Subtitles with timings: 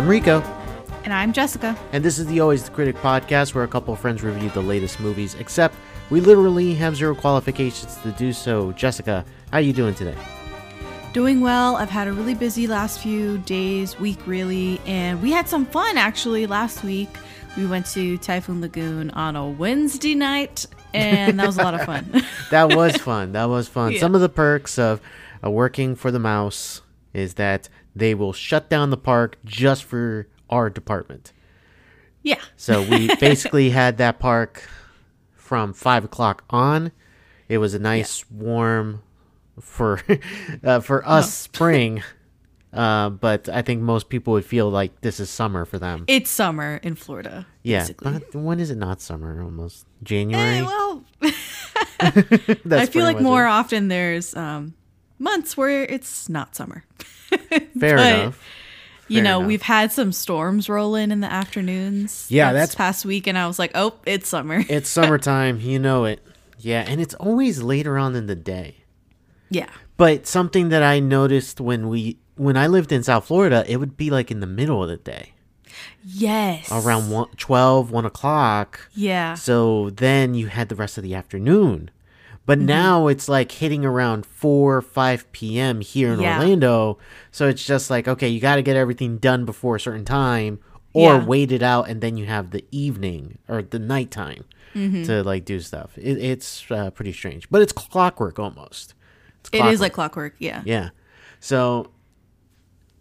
[0.00, 0.40] I'm Rico,
[1.04, 1.76] And I'm Jessica.
[1.92, 4.62] and this is the Always the Critic podcast where a couple of friends review the
[4.62, 5.74] latest movies, except
[6.08, 8.72] we literally have zero qualifications to do so.
[8.72, 10.16] Jessica, how are you doing today?
[11.12, 11.76] Doing well.
[11.76, 15.98] I've had a really busy last few days, week really, and we had some fun
[15.98, 17.10] actually last week.
[17.58, 20.64] We went to Typhoon Lagoon on a Wednesday night,
[20.94, 22.24] and that was a lot of fun.
[22.50, 23.32] That was fun.
[23.32, 23.92] That was fun.
[23.92, 24.00] Yeah.
[24.00, 25.02] Some of the perks of
[25.44, 26.80] uh, working for the mouse
[27.12, 31.32] is that they will shut down the park just for our department.
[32.22, 32.40] yeah.
[32.56, 34.68] So we basically had that park
[35.34, 36.92] from five o'clock on.
[37.48, 39.02] It was a nice warm
[39.60, 40.00] for
[40.64, 42.02] uh, for us spring,
[42.72, 46.04] uh, but I think most people would feel like this is summer for them.
[46.06, 47.46] It's summer in Florida.
[47.64, 49.42] yeah, but when is it not summer?
[49.42, 50.58] Almost January.
[50.58, 51.04] Eh, well,
[52.64, 53.48] That's I feel like more it.
[53.50, 54.74] often there's um,
[55.18, 56.84] months where it's not summer.
[57.78, 58.42] Fair but- enough.
[59.08, 59.48] you know, enough.
[59.48, 62.26] we've had some storms roll in in the afternoons.
[62.30, 64.64] Yeah, this that's- past week, and I was like, oh, it's summer.
[64.68, 66.20] It's summertime, you know it.
[66.58, 68.76] Yeah, and it's always later on in the day.
[69.48, 69.70] yeah.
[69.96, 73.98] But something that I noticed when we when I lived in South Florida, it would
[73.98, 75.34] be like in the middle of the day.
[76.02, 76.70] Yes.
[76.72, 78.88] around one, 12, 1 o'clock.
[78.94, 79.34] Yeah.
[79.34, 81.90] So then you had the rest of the afternoon.
[82.50, 82.66] But Mm-hmm.
[82.66, 85.80] now it's like hitting around 4, 5 p.m.
[85.80, 86.34] here in Yeah.
[86.40, 86.98] Orlando.
[87.30, 90.58] So it's just like, okay, you got to get everything done before a certain time
[90.92, 91.24] or Yeah.
[91.26, 95.04] wait it out and then you have the evening or the nighttime Mm-hmm.
[95.04, 95.96] to like do stuff.
[95.96, 98.94] It, it's uh, pretty strange, but it's clockwork almost.
[99.40, 100.34] It's It is like clockwork.
[100.40, 100.62] Yeah.
[100.64, 100.90] Yeah.
[101.38, 101.90] So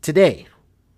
[0.03, 0.45] today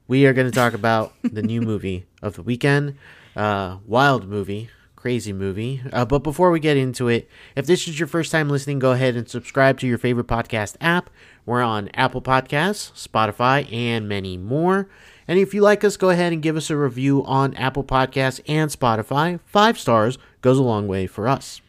[0.07, 2.97] we are going to talk about the new movie of the weekend,
[3.35, 4.69] uh, wild movie,
[5.01, 5.81] crazy movie.
[5.91, 8.91] Uh, but before we get into it, if this is your first time listening, go
[8.91, 11.09] ahead and subscribe to your favorite podcast app.
[11.43, 14.87] We're on Apple Podcasts, Spotify, and many more.
[15.27, 18.41] And if you like us, go ahead and give us a review on Apple Podcasts
[18.47, 19.39] and Spotify.
[19.45, 21.61] Five stars goes a long way for us.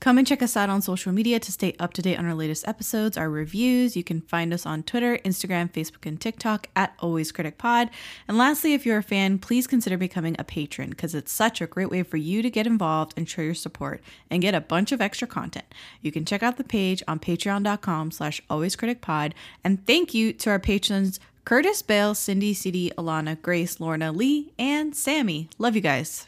[0.00, 2.34] Come and check us out on social media to stay up to date on our
[2.34, 3.98] latest episodes, our reviews.
[3.98, 7.90] You can find us on Twitter, Instagram, Facebook, and TikTok at Always Critic Pod.
[8.26, 11.66] And lastly, if you're a fan, please consider becoming a patron because it's such a
[11.66, 14.00] great way for you to get involved and show your support
[14.30, 15.66] and get a bunch of extra content.
[16.00, 19.34] You can check out the page on patreon.com slash alwayscriticpod.
[19.62, 24.96] And thank you to our patrons Curtis, Bale, Cindy, CD, Alana, Grace, Lorna, Lee, and
[24.96, 25.50] Sammy.
[25.58, 26.26] Love you guys.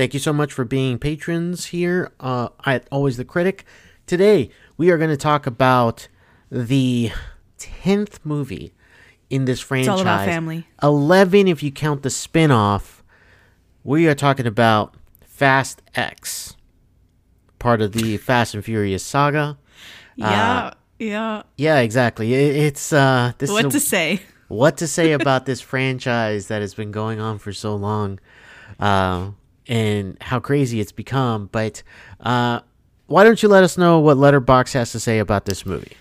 [0.00, 3.66] Thank you so much for being patrons here uh, at Always the Critic.
[4.06, 6.08] Today, we are going to talk about
[6.50, 7.12] the
[7.58, 8.72] 10th movie
[9.28, 9.90] in this franchise.
[9.90, 10.66] all about family.
[10.82, 13.04] 11 if you count the spin off.
[13.84, 16.56] We are talking about Fast X,
[17.58, 19.58] part of the Fast and Furious saga.
[20.16, 21.42] Yeah, yeah.
[21.58, 22.32] Yeah, exactly.
[22.32, 24.22] It, it's uh, this What is a- to say?
[24.48, 28.18] what to say about this franchise that has been going on for so long
[28.78, 29.32] uh,
[29.70, 31.48] and how crazy it's become.
[31.52, 31.82] But
[32.18, 32.60] uh,
[33.06, 35.92] why don't you let us know what Letterboxd has to say about this movie?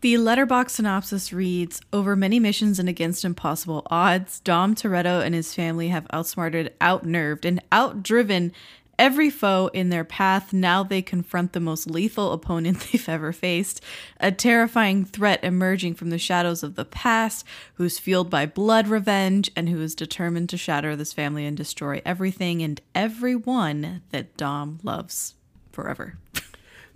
[0.00, 5.52] The Letterboxd synopsis reads Over many missions and against impossible odds, Dom Toretto and his
[5.52, 8.52] family have outsmarted, outnerved, and outdriven
[8.98, 10.52] every foe in their path.
[10.52, 13.82] Now they confront the most lethal opponent they've ever faced,
[14.20, 19.50] a terrifying threat emerging from the shadows of the past, who's fueled by blood revenge
[19.54, 24.80] and who is determined to shatter this family and destroy everything and everyone that Dom
[24.82, 25.34] loves
[25.72, 26.18] forever.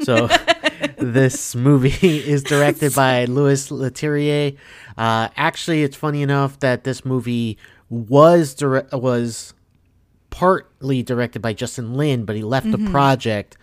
[0.01, 0.29] So,
[0.99, 1.89] this movie
[2.29, 4.57] is directed by Louis Leterrier.
[4.99, 7.57] Uh, actually, it's funny enough that this movie
[7.89, 9.55] was dire- was
[10.33, 13.57] partly directed by Justin Lin, but he left the project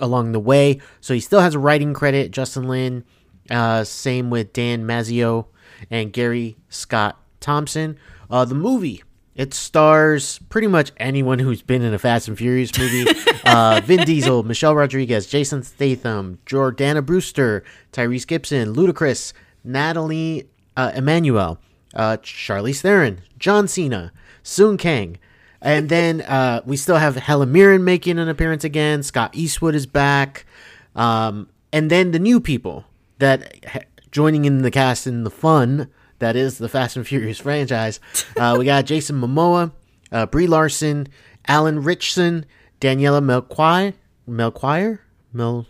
[0.00, 0.80] along the way.
[1.00, 2.32] So he still has a writing credit.
[2.32, 3.04] Justin Lin,
[3.50, 5.46] uh, same with Dan Mazeau
[5.90, 7.98] and Gary Scott Thompson.
[8.28, 9.02] Uh, the movie
[9.34, 13.04] it stars pretty much anyone who's been in a Fast and Furious movie.
[13.44, 19.32] uh, Vin Diesel, Michelle Rodriguez, Jason Statham, Jordana Brewster, Tyrese Gibson, Ludacris,
[19.64, 21.58] Natalie uh, Emmanuel,
[21.94, 24.12] uh, Charlize Theron, John Cena,
[24.42, 25.18] Sung Kang.
[25.64, 29.02] And then uh, we still have Helen Mirren making an appearance again.
[29.02, 30.44] Scott Eastwood is back.
[30.94, 32.84] Um, and then the new people
[33.18, 33.80] that ha-
[34.12, 35.88] joining in the cast in the fun
[36.20, 37.98] that is the Fast and Furious franchise.
[38.36, 39.72] Uh, we got Jason Momoa,
[40.12, 41.08] uh, Brie Larson,
[41.48, 42.46] Alan Ritchson,
[42.80, 43.94] Daniela Melchior,
[44.26, 45.00] Melchior,
[45.32, 45.66] Mel,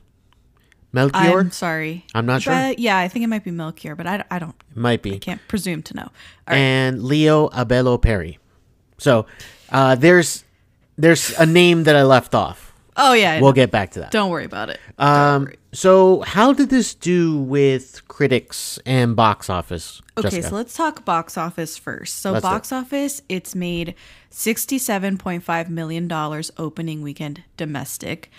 [0.93, 1.40] Melchior.
[1.40, 2.05] I'm sorry.
[2.14, 2.52] I'm not sure.
[2.52, 5.19] But, yeah, I think it might be Melchior, but I, I don't Might be.
[5.19, 6.02] can't presume to know.
[6.02, 6.11] All
[6.49, 6.56] right.
[6.58, 8.38] and Leo Abelo Perry.
[9.04, 9.26] So
[9.70, 10.44] uh, there's
[10.96, 12.72] there's a name that I left off.
[12.96, 14.12] Oh yeah, We'll get back to that.
[14.12, 14.78] don't worry about it.
[14.98, 15.56] Um, worry.
[15.72, 20.00] so how did this do with critics and box office?
[20.16, 20.48] Okay, Jessica?
[20.48, 22.20] so let's talk box office first.
[22.22, 22.50] So Let's do it.
[22.52, 23.94] box office, it's made
[24.30, 28.30] sixty-seven point five million dollars opening weekend domestic,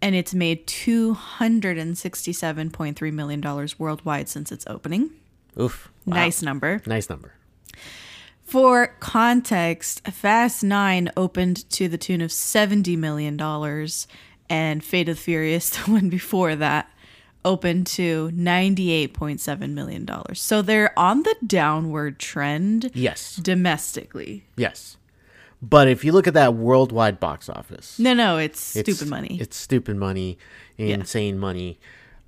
[0.00, 5.10] and it's made two hundred and sixty-seven point three million dollars worldwide since its opening.
[5.60, 5.92] Oof.
[6.06, 6.14] Wow.
[6.16, 6.80] Nice number.
[6.86, 7.34] Nice number.
[8.48, 14.06] For context, Fast Nine opened to the tune of seventy million dollars,
[14.48, 16.90] and Fate of the Furious, the one before that,
[17.44, 20.40] opened to ninety-eight point seven million dollars.
[20.40, 23.36] So they're on the downward trend Yes.
[23.36, 24.46] domestically.
[24.56, 24.96] Yes.
[25.60, 29.38] But if you look at that worldwide box office, No, no, it's, it's stupid money.
[29.40, 30.38] It's stupid money,
[30.78, 31.78] insane money.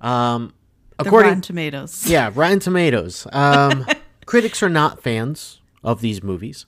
[0.01, 0.53] Um,
[0.99, 2.05] the according, Rotten Tomatoes.
[2.07, 3.25] yeah, Rotten Tomatoes.
[3.31, 3.87] Um,
[4.27, 6.65] critics are not fans of these movies,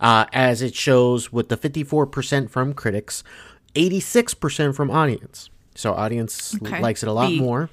[0.00, 3.22] uh, as it shows with the fifty-four percent from critics,
[3.74, 5.50] eighty-six percent from audience.
[5.74, 6.80] So audience Okay.
[6.80, 7.70] likes it a lot more.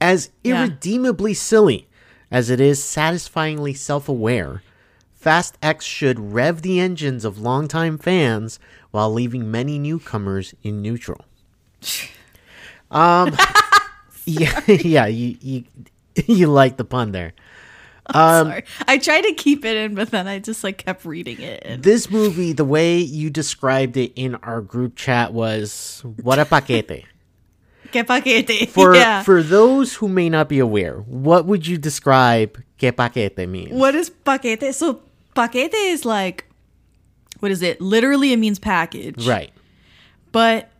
[0.00, 0.62] As Yeah.
[0.64, 1.88] irredeemably silly
[2.30, 4.62] as it is satisfyingly self-aware,
[5.12, 8.58] Fast X should rev the engines of longtime fans
[8.90, 11.24] while leaving many newcomers in neutral.
[12.90, 13.36] Um,
[14.24, 15.64] yeah, yeah, you you
[16.26, 17.32] you like the pun there.
[18.14, 18.64] Um, Sorry.
[18.86, 21.62] I tried to keep it in, but then I just like kept reading it.
[21.64, 26.44] And This movie, the way you described it in our group chat was "what a
[26.44, 27.04] paquete."
[27.92, 28.68] Que paquete.
[28.70, 29.22] For yeah.
[29.22, 33.72] for those who may not be aware, what would you describe "que paquete" means?
[33.72, 34.74] what is paquete?
[34.74, 35.00] So
[35.34, 36.44] paquete is like,
[37.38, 37.80] what is it?
[37.80, 39.26] Literally, it means package.
[39.26, 39.52] Right.
[40.32, 40.70] But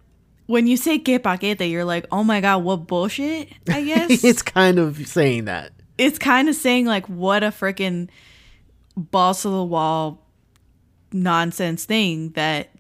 [0.47, 3.49] when you say que paquete, you're like, oh my god, what bullshit?
[3.69, 5.73] I guess it's kind of saying that.
[5.99, 8.09] It's kind of saying like what a freaking
[8.97, 10.21] balls to the wall
[11.13, 12.71] nonsense thing that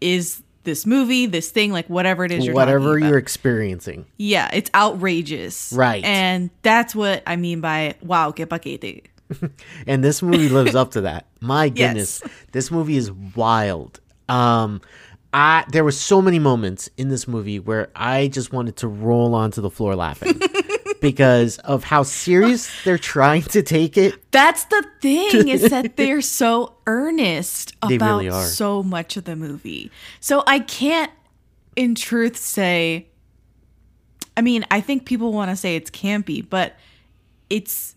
[0.00, 4.04] is this movie, this thing, like whatever it is you're Whatever you're experiencing.
[4.18, 5.72] Yeah, it's outrageous.
[5.72, 6.04] Right.
[6.04, 9.08] And that's what I mean by wow, que paquete.
[9.86, 11.26] and this movie lives up to that.
[11.40, 12.32] My goodness, Yes.
[12.52, 14.00] this movie is wild.
[14.28, 14.80] Um,
[15.32, 19.34] I there were so many moments in this movie where I just wanted to roll
[19.34, 20.40] onto the floor laughing
[21.10, 24.30] because of how serious they're trying to take it.
[24.30, 29.90] That's the thing is that they're so earnest about really so much of the movie.
[30.20, 31.12] So I can't
[31.76, 33.06] in truth say
[34.36, 36.74] I mean, I think people want to say it's campy, but
[37.48, 37.94] it's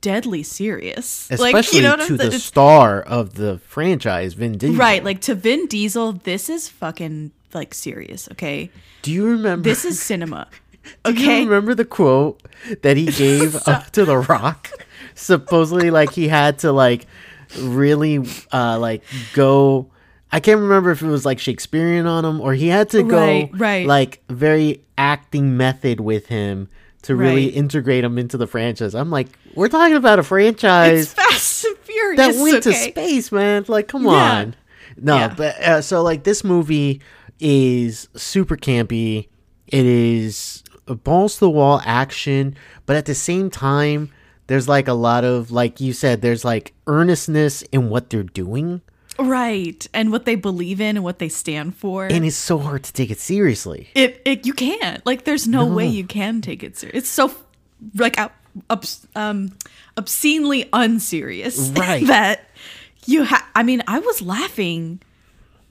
[0.00, 1.28] deadly serious.
[1.30, 4.76] Especially like, you know to the It's- star of the franchise, Vin Diesel.
[4.76, 8.70] Right, like to Vin Diesel, this is fucking like serious, okay?
[9.02, 9.68] Do you remember?
[9.68, 10.48] This is cinema.
[11.04, 11.44] Do you Okay?
[11.44, 12.42] remember the quote
[12.82, 14.70] that he gave up to The Rock?
[15.14, 17.06] Supposedly, like he had to like
[17.58, 18.18] really
[18.52, 19.02] uh like
[19.32, 19.90] go.
[20.32, 23.16] I can't remember if it was like Shakespearean on him or he had to go
[23.18, 23.86] Right, right.
[23.86, 26.68] like very acting method with him
[27.02, 27.54] to really Right.
[27.54, 28.96] integrate him into the franchise.
[28.96, 32.16] I'm like, we're talking about a It's franchise Fast and Furious.
[32.36, 33.64] that went to space, man.
[33.68, 34.10] Like, come Yeah.
[34.10, 34.56] on.
[34.96, 35.34] No, Yeah.
[35.36, 37.00] but uh, so like this movie
[37.38, 39.28] is super campy.
[39.68, 44.10] It is balls to the wall action, but at the same time,
[44.46, 48.82] there's like a lot of like you said, there's like earnestness in what they're doing,
[49.18, 49.86] Right.
[49.94, 52.06] And what they believe in and what they stand for.
[52.06, 53.88] and it's so hard to take it seriously.
[53.94, 55.04] it, it you can't.
[55.06, 56.98] Like there's no, way you can take it serious.
[56.98, 57.32] It's so
[57.94, 58.18] like
[59.14, 59.52] um
[59.96, 61.70] obscenely unserious.
[61.76, 62.06] Right.
[62.06, 62.50] that
[63.06, 65.00] you ha I mean, I was laughing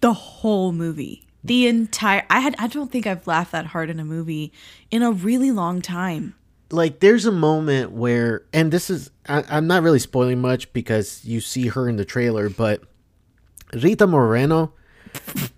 [0.01, 1.23] the whole movie.
[1.43, 4.53] The entire I had I don't think I've laughed that hard in a movie
[4.91, 6.35] in a really long time.
[6.71, 11.23] Like, there's a moment where, and this is, I, I'm not really spoiling much because
[11.23, 12.81] you see her in the trailer, but
[13.73, 14.73] Rita Moreno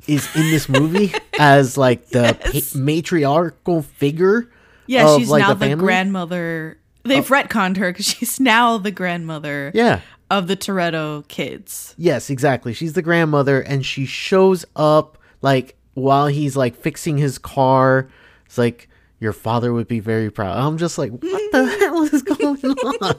[0.08, 2.74] is in this movie as like the Yes.
[2.74, 4.52] pa- matriarchal figure.
[4.88, 5.74] Yeah, she's like, now the the.
[5.74, 5.76] Oh.
[5.78, 6.80] grandmother.
[7.04, 7.34] They've oh.
[7.36, 10.02] retconned her because she's now the grandmother Yeah.
[10.30, 11.96] of the Toretto kids.
[11.98, 12.74] Yes, exactly.
[12.74, 18.08] She's the grandmother, and she shows up like while he's like fixing his car.
[18.46, 18.90] It's like
[19.20, 20.58] your father would be very proud.
[20.58, 22.40] I'm just like, what the hell is going
[23.02, 23.16] on?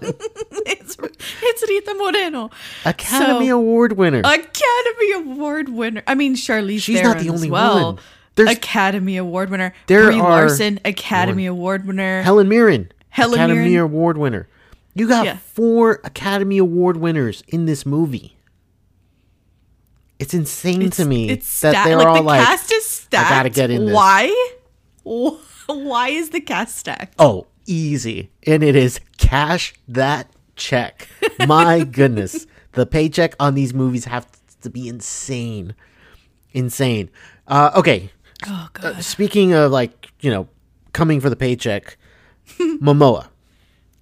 [0.66, 0.96] it's,
[1.42, 2.50] it's Rita Moreno.
[2.84, 4.20] Academy So- Award winner.
[4.20, 6.02] Academy Award winner.
[6.06, 7.92] I mean, Charlize She's Theron not the only well.
[7.94, 7.98] one.
[8.36, 9.72] There's- Academy Award winner.
[9.86, 12.22] There Brie are- Larson, Academy Award winner.
[12.22, 13.84] Helen Mirren, Helen Academy Mirren.
[13.84, 14.48] Award winner.
[14.94, 15.36] You got Yeah.
[15.38, 18.35] four Academy Award winners in this movie.
[20.18, 23.30] It's insane It's- to me it's that they're like all the like, cast is stacked.
[23.30, 23.94] I gotta get in this.
[23.94, 24.52] Why?
[25.66, 27.14] Why is the cast stacked?
[27.18, 28.30] Oh, easy.
[28.46, 31.08] And it is cash that check.
[31.46, 32.46] My goodness.
[32.72, 34.26] The paycheck on these movies have
[34.62, 35.74] to be insane.
[36.52, 37.10] Insane.
[37.46, 38.10] Uh, okay.
[38.46, 39.02] Oh god.
[39.02, 40.48] Speaking of like, you know,
[40.92, 41.96] coming for the paycheck,
[42.58, 43.28] Momoa.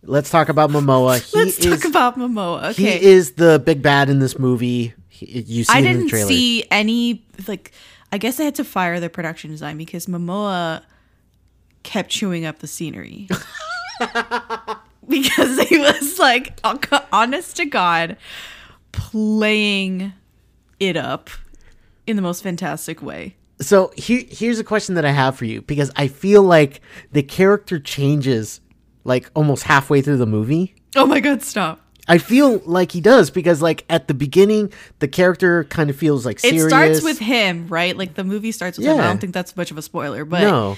[0.03, 1.19] Let's talk about Momoa.
[1.21, 2.71] He Let's is talk about Momoa.
[2.73, 2.99] Okay.
[2.99, 4.93] he is the big bad in this movie.
[5.19, 7.73] You see I the didn't see any like
[8.13, 10.83] I guess they had to fire their production design because Momoa
[11.83, 13.29] kept chewing up the scenery.
[15.09, 16.59] because he was like
[17.13, 18.17] honest to god
[18.91, 20.13] playing
[20.81, 21.31] it up
[22.07, 23.37] in the most fantastic way.
[23.61, 26.81] So here, here's a question that I have for you because I feel like
[27.13, 28.61] the character changes
[29.05, 30.75] like almost halfway through the movie.
[30.97, 31.81] Oh my god, stop.
[32.07, 36.27] I feel like he does because like at the beginning the character kind of feels
[36.27, 36.65] like serious.
[36.65, 37.97] It starts with him, right?
[37.97, 38.99] Like the movie starts with him.
[39.01, 40.77] I don't think that's much of a spoiler, but no.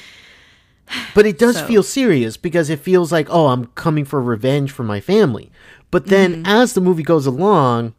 [1.15, 4.71] But it does So- feel serious because it feels like oh I'm coming for revenge
[4.71, 5.51] for my family.
[5.91, 6.47] But then Mm-hmm.
[6.47, 7.95] as the movie goes along,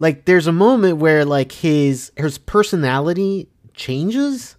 [0.00, 4.56] like there's a moment where like his his personality changes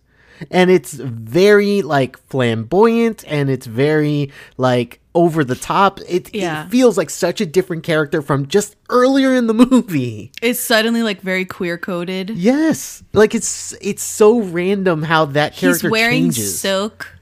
[0.52, 6.00] and it's very like flamboyant and it's very like over the top.
[6.10, 6.66] It, Yeah.
[6.66, 10.32] it feels like such a different character from just earlier in the movie.
[10.42, 12.32] it's suddenly like very queer coded.
[12.32, 15.88] Yes, like it's it's so random how that character.
[15.88, 16.60] He's wearing changes.
[16.60, 17.14] silk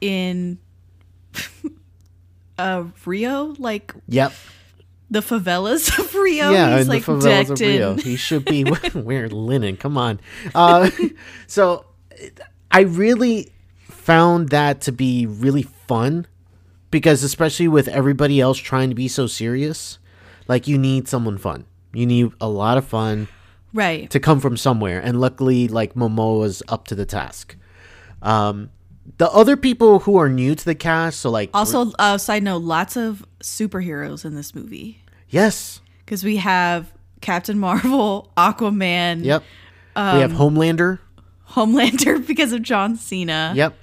[0.00, 0.58] in
[2.58, 4.32] uh Rio, like yep.
[5.10, 6.50] the favelas of Rio.
[6.50, 7.92] yeah, He's in like the favelas of Rio.
[7.92, 7.98] in.
[7.98, 9.76] He should be wearing linen.
[9.76, 10.20] Come on.
[10.54, 10.90] Uh,
[11.46, 11.84] so
[12.70, 13.48] I really
[13.88, 16.26] found that to be really fun
[16.90, 19.98] because, especially with everybody else trying to be so serious,
[20.46, 21.64] like you need someone fun.
[21.92, 23.28] You need a lot of fun
[23.74, 24.08] Right.
[24.10, 27.56] to come from somewhere, and luckily, like Momoa was up to the task.
[28.22, 28.70] Um,
[29.18, 32.62] the other people who are new to the cast, so like Also, uh, side note,
[32.62, 39.42] lots of superheroes in this movie yes, because we have Captain Marvel, Aquaman, yep,
[39.96, 40.98] we Um, have Homelander.
[41.50, 43.52] Homelander because of John Cena.
[43.56, 43.74] Yep.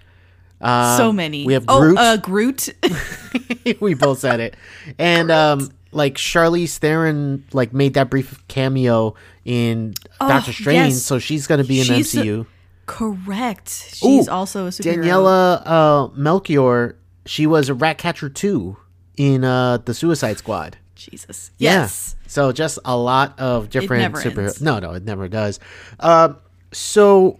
[0.62, 1.46] Um, So many.
[1.46, 1.98] We have oh, Groot.
[1.98, 2.70] uh, Groot.
[3.82, 4.56] we both said it.
[4.98, 11.02] And um like Charlize Theron like made that brief cameo in Doctor Strange, Oh, yes.
[11.04, 12.46] so she's gonna be in She's MCU.
[12.86, 13.70] Correct.
[13.70, 15.04] She's Ooh, also a superhero.
[15.04, 18.78] Daniela uh Melchior, she was a Ratcatcher too
[19.18, 20.78] in uh the Suicide Squad.
[20.96, 21.52] Jesus.
[21.58, 21.82] Yeah.
[21.82, 22.16] Yes.
[22.28, 24.62] So just a lot of different superheroes.
[24.62, 25.60] No, no, it never does.
[26.00, 26.38] Um
[26.72, 27.40] so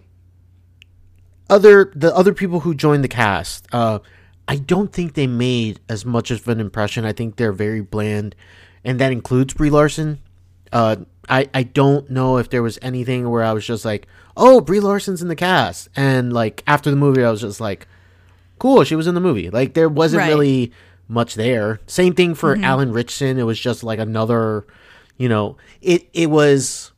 [1.48, 3.98] other the other people who joined the cast, uh
[4.48, 7.04] I don't think they made as much of an impression.
[7.04, 8.36] I think they're very bland,
[8.84, 10.20] and that includes Brie Larson.
[10.72, 10.96] Uh,
[11.28, 14.78] I I don't know if there was anything where I was just like, oh, Brie
[14.80, 17.88] Larson's in the cast, and like after the movie, I was just like,
[18.60, 19.50] cool, she was in the movie.
[19.50, 20.30] Like there wasn't Right.
[20.30, 20.38] Mm-hmm.
[20.38, 20.72] really
[21.08, 21.80] much there.
[21.86, 23.38] Same thing for Alan Ritchson.
[23.38, 24.64] It was just like another,
[25.16, 26.92] you know, it it was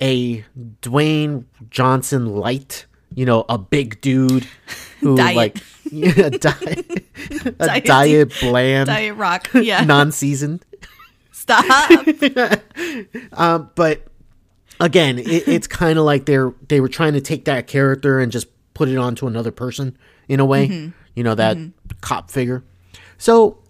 [0.00, 0.44] a
[0.82, 2.86] Dwayne Johnson light.
[3.14, 4.46] You know, a big dude
[5.00, 5.36] who Diet.
[5.36, 5.58] like
[5.90, 6.90] yeah, diet,
[7.44, 7.84] a Diet.
[7.84, 9.50] diet, bland, Diet Rock.
[9.54, 9.84] Yeah.
[9.84, 10.64] non-seasoned.
[11.32, 11.64] Stop.
[13.32, 14.06] Um, but
[14.80, 18.30] again, it, it's kind of like they're they were trying to take that character and
[18.30, 19.96] just put it onto another person
[20.28, 20.68] in a way.
[20.68, 20.90] Mm-hmm.
[21.14, 21.58] You know that
[22.00, 22.64] cop figure.
[23.18, 23.61] So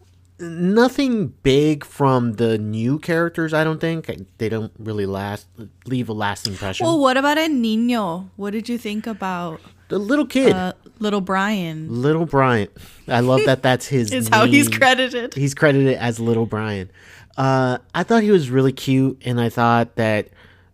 [0.43, 3.55] nothing big from the new characters.
[3.55, 5.47] I don't think they don't really last
[5.87, 6.87] leave a lasting impression.
[6.87, 8.31] well, what about a Nino?
[8.37, 12.03] What did you think about the little kid, uh, little Brian?
[12.03, 12.69] little Brian,
[13.09, 13.63] I love that.
[13.63, 14.13] That's his.
[14.13, 15.35] Is how he's credited.
[15.35, 16.91] He's credited as Little Brian.
[17.37, 20.29] Uh, I thought he was really cute, and I thought that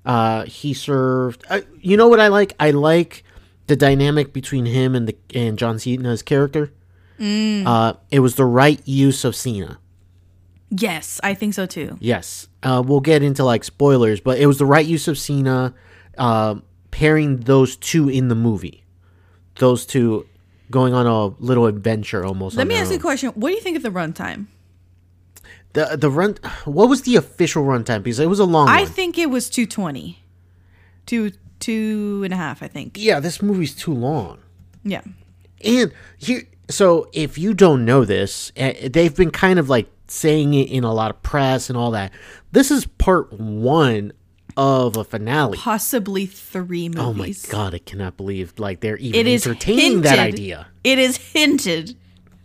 [0.05, 1.45] uh, he served.
[1.49, 2.55] Uh, you know what I like?
[2.59, 3.25] I like
[3.69, 6.73] the dynamic between him and the and John Cena's character.
[7.19, 7.67] Mm.
[7.67, 9.79] Uh, it was the right use of Cena.
[10.71, 11.97] Yes, I think so too.
[12.01, 15.75] Yes, uh, we'll get into like spoilers, but it was the right use of Cena.
[16.17, 16.57] Uh,
[16.91, 18.85] pairing those two in the movie,
[19.57, 20.27] those two
[20.71, 22.57] going on a little adventure almost.
[22.57, 23.31] Let me ask you a question.
[23.31, 24.47] What do you think of the runtime?
[25.73, 26.37] the the run.
[26.65, 28.03] What was the official runtime?
[28.03, 28.91] Because it was a long I one.
[28.91, 30.19] think it was 220.
[31.07, 32.97] Two, two and a half, I think.
[32.99, 34.39] yeah, this movie's too long.
[34.85, 35.01] Yeah.
[35.65, 40.55] And here, so if you don't know this, eh, they've been kind of like saying
[40.55, 42.13] it in a lot of press and all that.
[42.53, 44.13] This is part one
[44.57, 45.57] of a finale.
[45.59, 46.99] Possibly three movies.
[47.01, 50.67] Oh my god, I cannot believe like they're even It is entertaining that idea.
[50.85, 51.97] It is hinted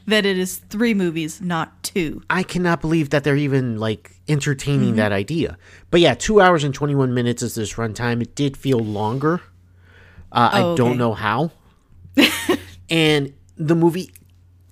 [0.05, 2.21] that it is three movies, not two.
[2.29, 4.97] I cannot believe that they're even like entertaining Mm-hmm.
[4.97, 5.57] that idea.
[5.91, 8.21] But yeah, two hours and twenty one minutes is this runtime.
[8.21, 9.41] It did feel longer.
[10.31, 10.97] Uh, I Oh, don't okay.
[10.97, 11.51] know how.
[12.89, 14.13] and the movie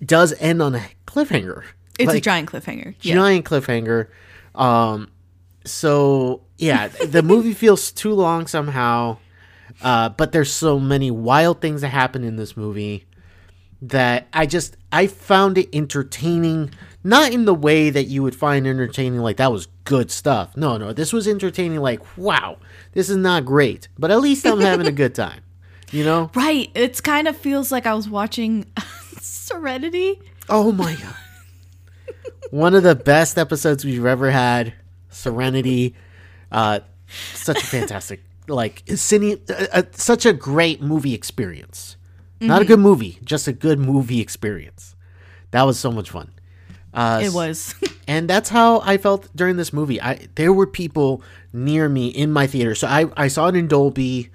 [0.03, 1.63] does end on a cliffhanger.
[1.99, 2.95] It's a giant cliffhanger.
[3.01, 3.15] Yeah.
[3.15, 4.07] giant cliffhanger.
[4.55, 5.11] Um,
[5.65, 9.17] so yeah, the movie feels too long somehow.
[9.81, 13.05] Uh, but there's so many wild things that happen in this movie
[13.81, 16.71] that I just I found it entertaining.
[17.03, 20.55] Not in the way that you would find entertaining, like that was good stuff.
[20.55, 21.79] No, no, this was entertaining.
[21.79, 22.57] Like, wow,
[22.91, 25.41] this is not great, but at least I'm having a good time.
[25.91, 26.31] You know?
[26.35, 26.69] Right.
[26.73, 28.65] It's kind of feels like I was watching
[29.19, 30.19] Serenity.
[30.49, 31.15] Oh my god.
[32.49, 34.73] One of the best episodes we've ever had.
[35.09, 35.95] Serenity.
[36.51, 36.79] Uh,
[37.33, 41.95] such a fantastic, like, cine, uh, uh, such a great movie experience.
[42.41, 44.95] Not a good movie, just a good movie experience.
[45.51, 46.31] That was so much fun.
[46.93, 47.75] Uh, It was.
[48.07, 50.01] and that's how I felt during this movie.
[50.01, 51.21] I there were people
[51.53, 54.29] near me in my theater, so I I saw it in Dolby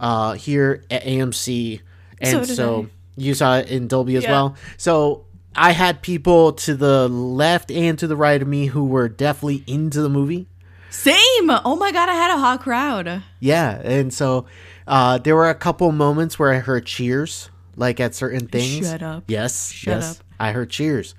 [0.00, 1.80] uh, here at AMC,
[2.20, 4.32] and So so, you saw it in Dolby as Yeah.
[4.32, 4.56] well.
[4.78, 9.08] So I had people to the left and to the right of me who were
[9.08, 10.46] definitely into the movie.
[10.90, 11.50] Same.
[11.50, 13.22] Oh my god, I had a hot crowd.
[13.38, 14.46] Yeah, and so
[14.88, 18.88] uh, there were a couple moments where I heard cheers, like at certain things.
[18.90, 19.24] Shut up.
[19.28, 20.26] Yes, Shut yes, up.
[20.40, 21.14] I heard cheers.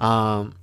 [0.00, 0.54] Um,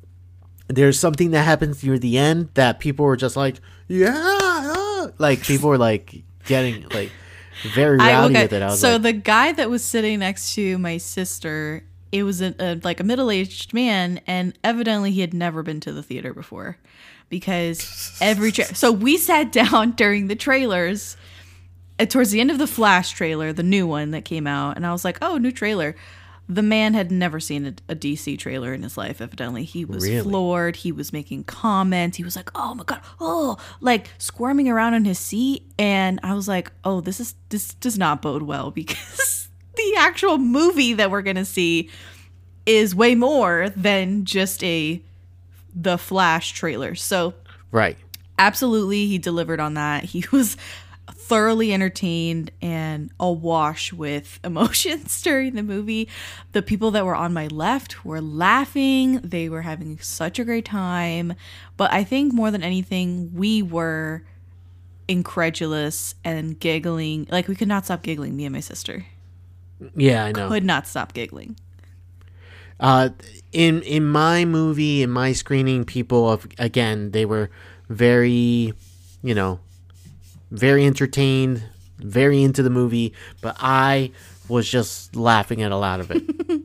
[0.67, 5.41] there's something that happens near the end that people were just like, yeah, ah," like
[5.41, 7.11] people were like getting like
[7.73, 8.61] very rowdy with it.
[8.61, 12.41] I was so like, the guy that was sitting next to my sister, it was
[12.41, 16.33] a, a, like a middle-aged man, and evidently he had never been to the theater
[16.33, 16.77] before,
[17.29, 21.17] because every tra- so we sat down during the trailers,
[21.99, 24.85] uh, towards the end of the Flash trailer, the new one that came out, and
[24.85, 25.95] I was like, oh, new trailer.
[26.49, 29.21] The man had never seen a, a DC trailer in his life.
[29.21, 30.21] Evidently, he was Really?
[30.21, 30.75] floored.
[30.75, 32.17] He was making comments.
[32.17, 35.65] He was like, "Oh my god, oh!" like squirming around in his seat.
[35.79, 40.37] And I was like, "Oh, this is this does not bode well because the actual
[40.37, 41.89] movie that we're gonna see
[42.65, 45.01] is way more than just a
[45.73, 47.35] the Flash trailer." So
[47.71, 47.97] right,
[48.37, 50.57] absolutely he delivered on that he was
[51.11, 56.07] thoroughly entertained and awash with emotions during the movie.
[56.51, 59.19] The people that were on my left were laughing.
[59.23, 61.33] They were having such a great time.
[61.77, 64.23] But i think more than anything we were
[65.07, 67.27] incredulous and giggling.
[67.31, 69.05] Like we could not stop giggling me and my sister.
[69.95, 70.47] Yeah, I know.
[70.47, 71.57] could not stop giggling.
[72.79, 73.09] Uh,
[73.51, 77.49] in in my movie, in my screening, people of again, they were
[77.89, 78.73] very,
[79.21, 79.59] you know,
[80.53, 81.63] very entertained,
[81.97, 84.11] very into the movie, but I
[84.47, 86.23] was just laughing at a lot of it.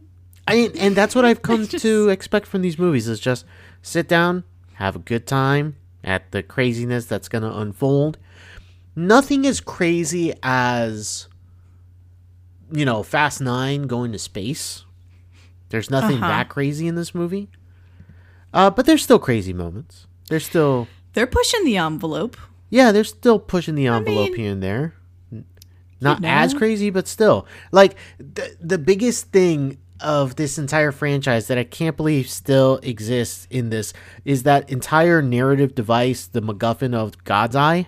[0.46, 3.44] I and that's what I've come to expect from these movies is just
[3.83, 8.18] sit down, have a good time at the craziness that's going to unfold.
[8.96, 11.29] Nothing as crazy as
[12.70, 14.85] you know, Fast 9 going to space.
[15.70, 16.29] There's nothing Uh-huh.
[16.29, 17.48] that crazy in this movie.
[18.53, 20.07] Uh, but there's still crazy moments.
[20.29, 22.37] There's still they're pushing the envelope
[22.71, 24.95] yeah, they're still pushing the envelope mean, here and there.
[26.01, 26.29] Not know.
[26.29, 27.47] as crazy, but still.
[27.73, 33.49] Like the the biggest thing of this entire franchise that I can't believe still exists
[33.51, 33.93] in this
[34.25, 37.87] is that entire narrative device, the MacGuffin of God's Eye.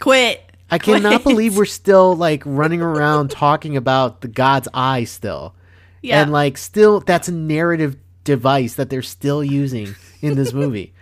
[0.00, 1.24] quit I cannot Quit.
[1.24, 5.54] believe we're still like running around talking about the God's Eye still.
[6.00, 6.22] Yeah.
[6.22, 10.94] And like still that's a narrative device that they're still using in this movie.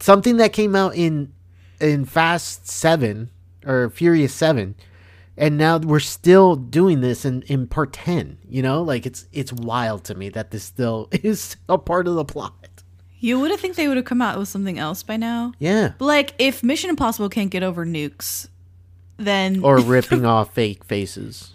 [0.00, 1.32] Something that came out in
[1.80, 3.30] in Fast 7
[3.66, 4.74] or Furious 7
[5.36, 8.82] and now we're still doing this in in part 10, you know?
[8.82, 12.82] Like it's it's wild to me that this still is a part of the plot.
[13.20, 15.92] you would have think they would have come out with something else by now Yeah.
[15.98, 18.48] But, like if Mission Impossible can't get over nukes,
[19.16, 21.52] then Or ripping off fake faces.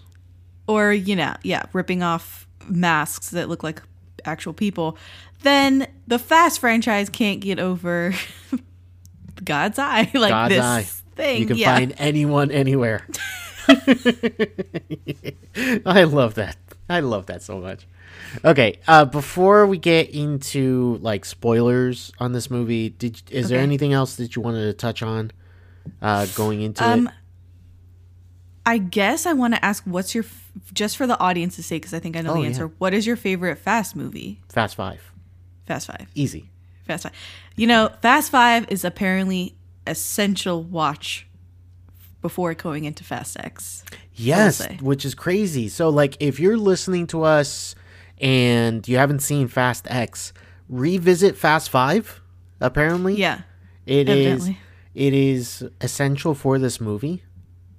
[0.66, 3.82] or you know, yeah, ripping off masks that look like
[4.24, 4.96] actual people,
[5.42, 8.14] then the Fast franchise can't get over
[9.42, 10.82] God's eye like God's this eye.
[11.16, 11.40] thing.
[11.40, 11.74] You can yeah.
[11.76, 13.06] find anyone anywhere.
[15.86, 16.56] I love that.
[16.88, 17.86] I love that so much.
[18.44, 23.92] Okay, uh, before we get into like spoilers on this movie, did is there anything
[23.92, 25.30] else that you wanted to touch on
[26.02, 27.14] uh, going into Um, it?
[28.66, 31.92] I guess I want to ask what's your f- just for the audience's sake because
[31.94, 32.46] I think I know Oh, the yeah.
[32.48, 32.66] answer.
[32.78, 34.40] What is your favorite Fast movie?
[34.48, 35.12] Fast Five,
[35.66, 36.06] Fast Five.
[36.14, 36.50] easy.
[36.84, 37.12] Fast Five.
[37.56, 39.54] You know, Fast Five is apparently
[39.86, 41.26] essential watch
[42.22, 43.84] before going into Fast X.
[44.14, 45.68] Yes, which is crazy.
[45.68, 47.74] So, like, if you're listening to us
[48.20, 50.32] and you haven't seen Fast X,
[50.68, 52.20] revisit Fast Five.
[52.60, 53.40] Apparently, Yeah.
[53.86, 54.48] It is.
[54.94, 57.22] It is essential for this movie,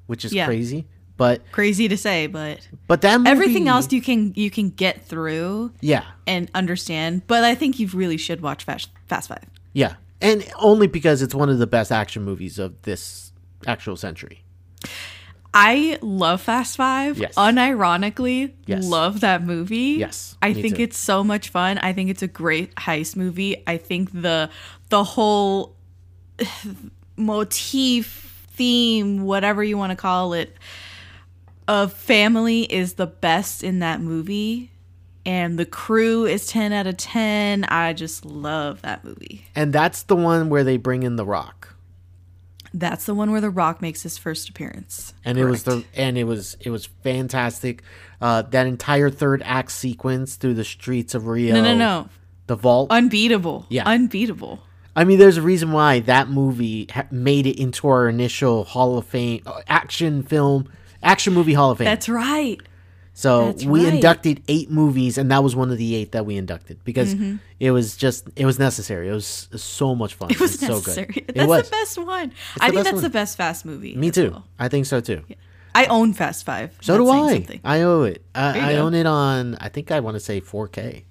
[0.05, 0.45] which is Yeah.
[0.45, 0.85] crazy.
[1.17, 5.05] But Crazy to say, but but that movie, everything else you can you can get
[5.07, 7.25] through yeah, and understand.
[7.25, 9.43] But I think you really should watch Fast Fast Five.
[9.73, 13.31] yeah, and only because it's one of the best action movies of this
[13.67, 14.43] actual century.
[15.53, 17.17] I love Fast Five.
[17.17, 17.35] Yes.
[17.35, 18.85] Unironically, Yes.
[18.85, 19.95] love that movie.
[19.99, 20.81] Yes, I me think too.
[20.83, 21.77] it's so much fun.
[21.77, 23.63] I think it's a great heist movie.
[23.65, 24.49] I think the
[24.89, 25.75] the whole
[27.17, 30.55] motif, theme, whatever you want to call it,
[31.67, 34.71] of family is the best in that movie.
[35.25, 37.63] And the crew is 10 out of 10.
[37.65, 39.45] I just love that movie.
[39.55, 41.75] And that's the one where they bring in The Rock.
[42.73, 45.13] That's the one where The Rock makes his first appearance.
[45.23, 47.81] and it was the and it was it was fantastic.
[48.21, 51.53] Uh, that entire third act sequence through the streets of Rio.
[51.55, 52.09] No, no, no.
[52.47, 52.91] The vault.
[52.91, 53.65] Unbeatable.
[53.69, 53.83] Yeah.
[53.87, 54.59] Unbeatable.
[54.95, 58.97] I mean, there's a reason why that movie ha- made it into our initial Hall
[58.97, 60.69] of Fame uh, action film,
[61.01, 61.85] action movie Hall of Fame.
[61.85, 62.59] That's right.
[63.17, 63.93] So that's we right.
[63.93, 67.15] inducted eight movies, and that was one of the eight that we inducted because
[67.61, 69.07] it was just it was necessary.
[69.07, 70.29] It was so much fun.
[70.29, 70.35] Mm-hmm.
[70.35, 71.05] It was so necessary.
[71.07, 71.27] good.
[71.27, 71.63] That's it was.
[71.63, 72.33] the best one.
[72.59, 73.03] I think that's one.
[73.03, 73.95] the best Fast movie.
[73.95, 74.31] Me too.
[74.31, 74.45] well.
[74.59, 75.23] I think so too.
[75.73, 76.77] I own Fast Five.
[76.81, 77.33] So do I.
[77.35, 77.61] something.
[77.63, 78.25] I own it.
[78.35, 79.55] I, I own it on.
[79.61, 81.03] I think I want to say 4K.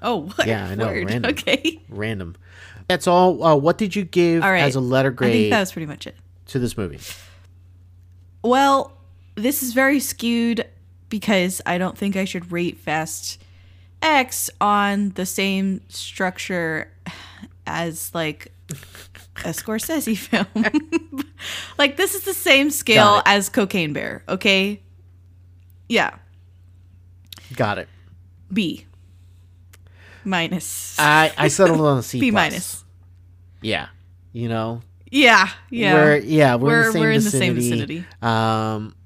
[0.00, 0.46] Oh, what?
[0.46, 1.10] Yeah, I know, Word.
[1.10, 1.30] random.
[1.30, 1.82] Okay.
[1.90, 2.36] Random.
[2.88, 3.42] That's all.
[3.44, 4.60] Uh, what did you give right.
[4.60, 5.30] as a letter grade?
[5.30, 6.16] I think that was pretty much it.
[6.46, 7.00] to this movie?
[8.42, 8.96] Well,
[9.34, 10.66] this is very skewed
[11.18, 13.40] because I don't think I should rate Fast
[14.02, 16.90] X on the same structure
[17.68, 18.52] as like
[19.44, 21.24] a Scorsese film.
[21.78, 24.80] like this is the same scale as Cocaine Bear, okay?
[25.88, 26.16] Yeah,
[27.54, 27.88] Got it.
[28.52, 28.84] B
[30.24, 30.98] minus.
[30.98, 32.34] I I settled on a C B plus.
[32.50, 32.84] minus.
[33.62, 33.86] Yeah,
[34.32, 34.82] you know.
[35.12, 35.94] Yeah, yeah.
[35.94, 37.98] We're yeah we're, We're- in the same we're in the same vicinity.
[38.00, 38.06] vicinity.
[38.20, 38.96] Um,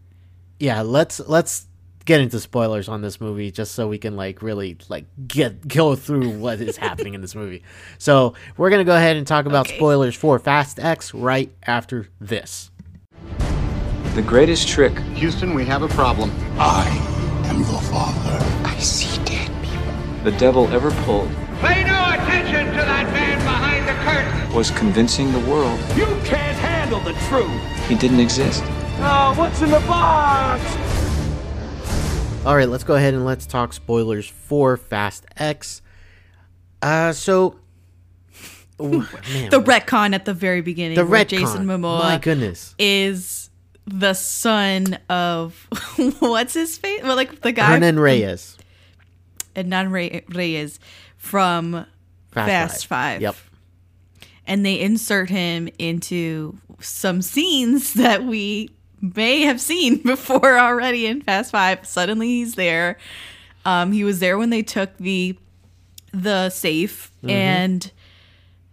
[0.58, 0.80] yeah.
[0.82, 1.66] Let's let's
[2.08, 5.94] get into spoilers on this movie just so we can like really like get go
[5.94, 7.62] through what is happening in this movie.
[7.98, 9.76] So we're gonna go ahead and talk about Okay.
[9.76, 12.70] spoilers for Fast X right after this.
[14.14, 16.32] The greatest trick Houston, we have a problem.
[16.58, 16.88] I
[17.44, 18.38] am your father.
[18.66, 20.24] I see dead people.
[20.24, 21.28] the devil ever pulled
[21.60, 24.56] Pay no attention to that man behind the curtain.
[24.56, 27.86] was convincing the world You can't handle the truth.
[27.86, 28.62] he didn't exist.
[29.00, 30.62] Oh, what's in the box?
[32.46, 35.82] All right, let's go ahead and let's talk spoilers for Fast X.
[36.80, 37.58] Uh, so,
[38.80, 39.00] man,
[39.50, 40.96] the retcon at the very beginning.
[40.96, 41.28] the retcon.
[41.28, 43.50] Jason Momoa My goodness, is
[43.84, 45.66] the son of
[46.20, 47.02] what's his face?
[47.02, 48.56] Well, like the guy Hernan Reyes.
[49.54, 50.80] Hernan Re- Reyes
[51.18, 51.84] from
[52.30, 53.20] Fast, Five.
[53.20, 53.36] Yep.
[54.46, 61.22] and they insert him into some scenes that we may have seen before already in
[61.22, 61.86] Fast Five.
[61.86, 62.98] Suddenly he's there.
[63.64, 65.38] Um, he was there when they took the
[66.12, 67.92] the safe and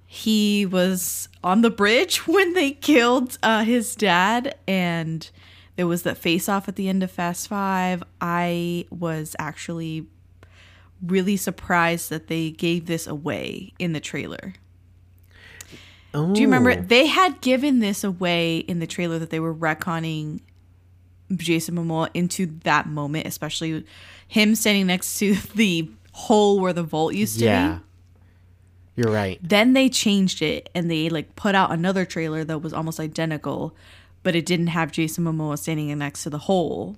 [0.06, 5.30] he was on the bridge when they killed uh, his dad and
[5.76, 8.02] there was that face off at the end of Fast Five.
[8.22, 10.08] I was actually
[11.06, 14.54] really surprised that they gave this away in the trailer.
[16.16, 16.76] Do you remember oh.
[16.76, 20.40] they had given this away in the trailer that they were retconning
[21.36, 23.86] Jason Momoa into that moment, especially
[24.28, 27.80] him standing next to the hole where the vault used to Yeah,
[28.96, 29.02] be.
[29.02, 29.40] you're right.
[29.42, 33.76] Then they changed it and they like put out another trailer that was almost identical,
[34.24, 36.96] but it didn't have Jason Momoa standing next to the hole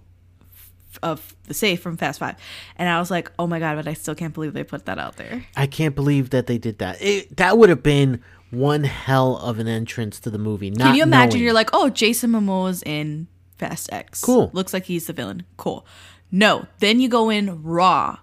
[1.04, 2.36] of the safe from Fast Five.
[2.76, 4.98] And I was like, oh my god, but I still can't believe they put that
[4.98, 5.46] out there.
[5.56, 7.02] I can't believe that they did that.
[7.02, 10.72] It, that would have been one hell of an entrance to the movie.
[10.72, 11.32] Can you imagine?
[11.40, 11.44] knowing.
[11.44, 14.22] You're like, oh, Jason Momoa's in Fast X.
[14.22, 14.50] Cool.
[14.54, 15.44] Looks like he's the villain.
[15.58, 15.86] Cool.
[16.32, 16.68] No.
[16.80, 18.20] Then you go in Raw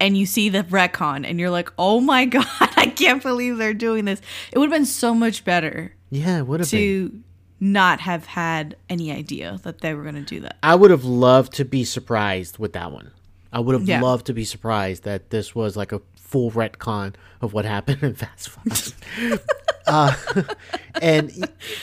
[0.00, 3.74] and you see the retcon and you're like, oh my God, I can't believe they're
[3.74, 4.20] doing this.
[4.52, 7.08] It would have been so much better yeah, would have been.
[7.10, 7.22] to
[7.60, 10.58] not have had any idea that they were going to do that.
[10.62, 13.10] I would have loved to be surprised with that one.
[13.52, 14.00] I would have Yeah.
[14.00, 18.14] loved to be surprised that this was like a full retcon of what happened in
[18.14, 19.40] Fast Five.
[19.86, 20.14] uh,
[21.02, 21.30] and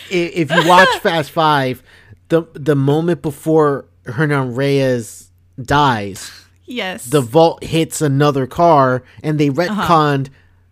[0.10, 1.84] if you watch Fast Five,
[2.30, 6.32] the the moment before Hernan Reyes dies,
[6.66, 7.06] Yes.
[7.06, 10.30] the vault hits another car, and they retconned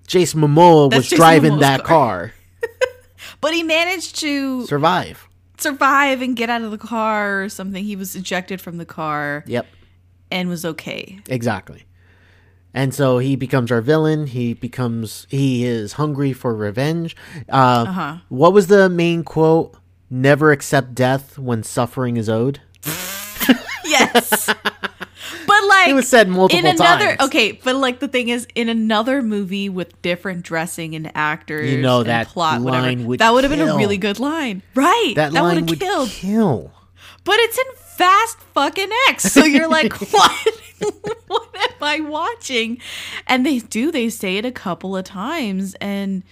[0.07, 0.87] Jason Momoa Uh-huh.
[0.89, 2.17] That's was Jason driving Momoa's that car.
[2.27, 2.33] car.
[3.41, 5.27] but he managed to Survive.
[5.57, 7.83] survive and get out of the car or something.
[7.83, 9.67] He was ejected from the car Yep.
[10.31, 11.19] and was okay.
[11.27, 11.83] Exactly.
[12.73, 14.27] And so he becomes our villain.
[14.27, 17.15] He becomes he is hungry for revenge.
[17.49, 18.17] Uh, Uh-huh.
[18.29, 19.75] What was the main quote?
[20.10, 22.62] Never accept death when suffering is owed.
[23.86, 24.45] Yes.
[24.45, 27.21] but like It was said multiple in another times.
[27.21, 31.82] okay, but like the thing is in another movie with different dressing and actors You
[31.82, 33.08] know and that plot line whatever.
[33.08, 34.62] would that would have been a really good line.
[34.75, 35.13] Right.
[35.15, 36.10] That, That, would line have would killed.
[36.10, 36.71] kill.
[37.23, 37.65] but it's in
[37.97, 39.23] Fast fucking X.
[39.23, 40.47] So you're like, what?
[41.27, 42.79] what am I watching?
[43.27, 43.91] And they do.
[43.91, 46.23] They say it a couple of times, and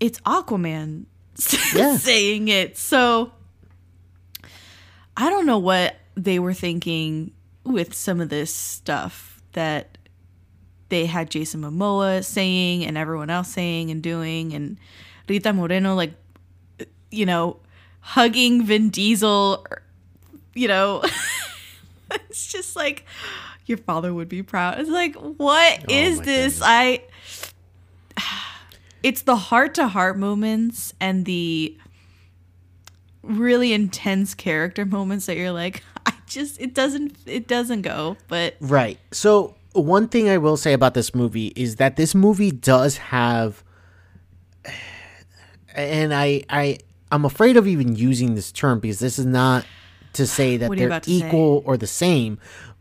[0.00, 1.04] it's Aquaman
[1.74, 1.96] Yeah.
[1.96, 2.76] saying it.
[2.76, 3.32] So
[5.16, 7.32] I don't know what they were thinking
[7.64, 9.98] with some of this stuff that
[10.88, 14.78] they had Jason Momoa saying and everyone else saying and doing and
[15.28, 16.14] Rita Moreno like
[17.10, 17.58] you know
[18.00, 19.66] hugging Vin Diesel
[20.54, 21.02] you know
[22.10, 23.04] it's just like
[23.68, 24.80] your father would be proud.
[24.80, 26.60] It's like what oh is my this?
[26.62, 27.02] I
[29.02, 31.76] it's the heart to heart moments and the
[33.22, 38.56] really intense character moments that you're like I just it doesn't it doesn't go but
[38.60, 38.98] Right.
[39.12, 43.62] So one thing I will say about this movie is that this movie does have
[45.74, 46.78] and I I
[47.10, 49.64] I'm afraid of even using this term because this is not
[50.14, 51.26] to say that What are you they're to say?
[51.26, 52.38] equal or the same,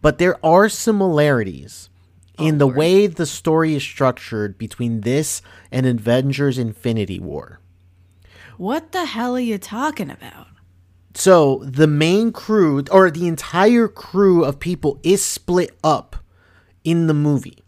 [0.07, 1.89] but there are similarities
[2.39, 7.59] Oh, in the way the story is structured between this and Avengers Infinity War.
[8.55, 10.47] what the hell are you talking about?
[11.13, 16.15] So the main crew or the entire crew of people is split up
[16.85, 17.65] in the movie.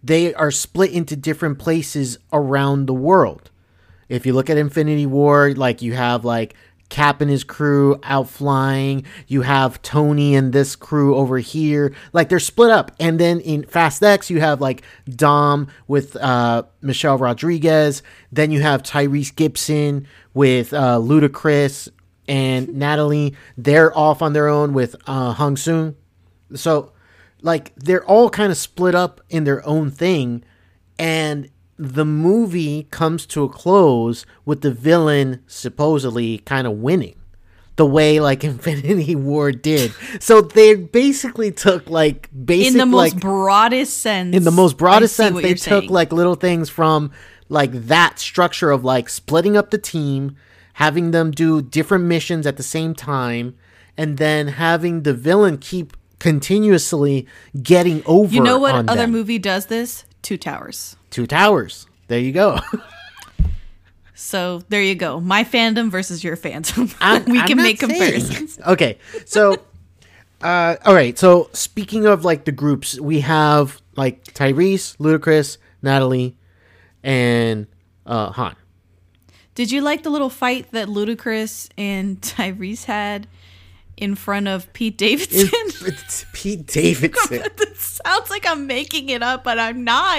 [0.00, 3.50] They are split into different places around the world.
[4.08, 6.54] If you look at Infinity War, like you have like
[6.88, 11.94] Cap and his crew out flying, you have Tony and this crew over here.
[12.12, 12.92] Like they're split up.
[13.00, 18.02] And then in Fast X, you have like Dom with uh, Michelle Rodriguez.
[18.30, 21.88] Then you have Tyrese Gibson with uh, Ludacris
[22.28, 23.34] and Natalie.
[23.56, 25.96] They're off on their own with uh, Hung Soon.
[26.54, 26.92] So,
[27.42, 30.44] like, they're all kind of split up in their own thing,
[30.98, 37.16] and the movie comes to a close with the villain supposedly kind of winning.
[37.76, 43.14] The way like Infinity War did, so they basically took like basic In the most
[43.14, 44.36] like broadest sense.
[44.36, 45.90] in the most broadest sense, they took saying.
[45.90, 47.10] like little things from
[47.48, 50.36] like that structure of like splitting up the team,
[50.74, 53.56] having them do different missions at the same time,
[53.96, 57.26] and then having the villain keep continuously
[57.60, 58.32] getting over.
[58.32, 59.10] You know what other them.
[59.10, 60.04] movie does this?
[60.22, 60.96] Two Towers.
[61.14, 61.86] Two Towers.
[62.08, 62.58] There you go.
[64.16, 65.20] So there you go.
[65.20, 66.94] My fandom versus your fandom.
[67.00, 68.58] I'm- we I'm can make comparisons.
[68.66, 69.56] okay, so.
[70.40, 76.36] Uh, all right, so speaking of like the groups, we have like Tyrese, Ludacris, Natalie,
[77.02, 77.66] and
[78.06, 78.54] uh, Han.
[79.54, 83.26] Did you like the little fight that Ludacris and Tyrese had
[83.96, 85.48] in front of Pete Davidson?
[85.52, 87.42] It's, it's Pete Davidson.
[87.42, 90.18] it sounds like I'm making it up, but I'm not.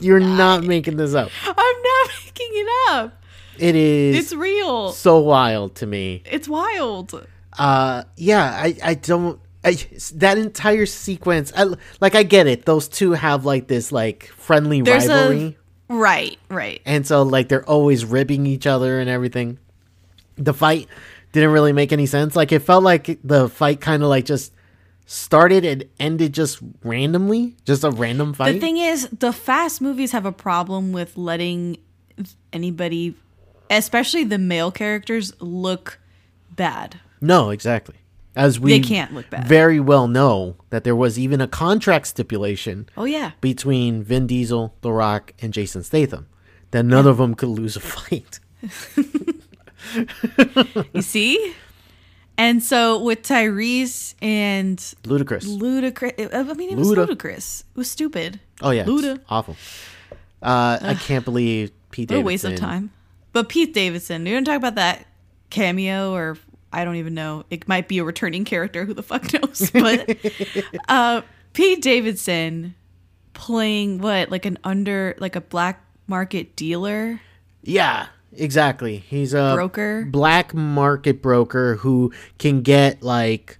[0.00, 1.30] You're not making this up.
[1.44, 3.22] I'm not making it up.
[3.58, 4.90] It is It's real.
[4.92, 6.22] so wild to me.
[6.26, 7.26] It's wild.
[7.56, 9.40] Uh, yeah, I, I don't.
[9.62, 9.78] I,
[10.16, 11.66] that entire sequence, I,
[12.00, 12.66] like, I get it.
[12.66, 15.56] Those two have like this like friendly There's rivalry,
[15.88, 16.82] a right, right.
[16.84, 19.58] and so like they're always ribbing each other and everything.
[20.36, 20.88] The fight
[21.32, 22.34] didn't really make any sense.
[22.36, 24.52] Like, it felt like the fight kind of like just
[25.06, 28.52] started and ended just randomly, just a random fight.
[28.54, 31.78] The thing is, the fast movies have a problem with letting
[32.52, 33.14] anybody,
[33.70, 35.98] especially the male characters, look
[36.50, 37.00] bad.
[37.20, 37.96] No, exactly.
[38.36, 39.46] As we They can't look bad.
[39.46, 44.74] very well know that there was even a contract stipulation Oh yeah, between Vin Diesel,
[44.80, 46.26] The Rock, and Jason Statham
[46.72, 48.40] that none of them could lose a fight.
[50.92, 51.54] you see.
[52.36, 55.46] And so with Tyrese and Ludicrous.
[55.46, 56.96] Ludacris, I mean, it was Luda.
[57.06, 57.64] ludicrous.
[57.74, 58.40] It was stupid.
[58.62, 59.20] oh yeah, Luda.
[59.28, 59.56] awful.
[60.42, 62.24] Uh, I can't believe Pete What a Davidson.
[62.24, 62.90] waste of time.
[63.32, 65.06] But Pete Davidson, you don't talk about that
[65.50, 66.36] cameo or
[66.72, 67.44] I don't even know.
[67.50, 68.84] It might be a returning character.
[68.84, 69.70] Who the fuck knows?
[69.70, 70.16] But
[70.88, 72.74] uh, Pete Davidson
[73.32, 77.20] playing what, like an under, like a black market dealer.
[77.62, 78.98] Yeah, exactly.
[78.98, 80.04] He's a Broker?
[80.04, 83.58] black market broker who can get like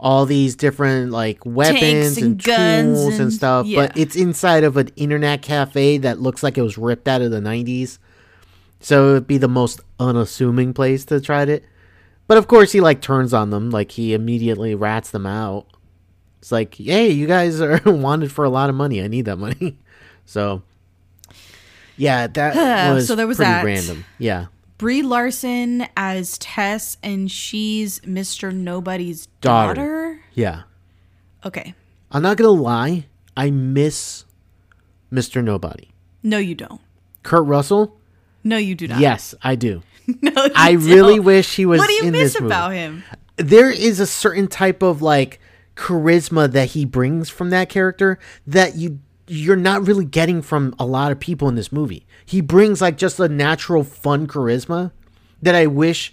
[0.00, 3.86] all these different like weapons and and, guns tools and, and- stuff, yeah.
[3.86, 7.30] but it's inside of an internet cafe that looks like it was ripped out of
[7.30, 7.98] the 90s.
[8.80, 11.64] So it would be the most unassuming place to try it.
[12.28, 15.66] But of course he like turns on them, like he immediately rats them out.
[16.40, 19.02] It's like, "Hey, you guys are wanted for a lot of money.
[19.02, 19.76] I need that money."
[20.26, 20.62] So
[21.98, 23.64] yeah, that was So there was pretty that.
[23.64, 24.04] random.
[24.18, 24.46] Yeah.
[24.78, 28.54] Brie Larson as Tess, and she's Mr.
[28.54, 29.74] Nobody's Daughter.
[29.74, 30.20] daughter.
[30.34, 30.62] Yeah.
[31.44, 31.74] Okay.
[32.10, 33.06] I'm not gonna lie,
[33.36, 34.24] I miss
[35.12, 35.42] Mr.
[35.42, 35.90] Nobody.
[36.22, 36.80] No, you don't.
[37.22, 37.98] Kurt Russell?
[38.44, 39.00] No, you do not.
[39.00, 39.82] Yes, I do.
[40.22, 41.24] no, you I really don't.
[41.24, 43.02] wish he was What do you miss about him?
[43.36, 45.38] there is a certain type of like
[45.76, 50.86] charisma that he brings from that character that you you're not really getting from a
[50.86, 52.06] lot of people in this movie.
[52.24, 54.92] He brings like just a natural fun charisma
[55.42, 56.12] that I wish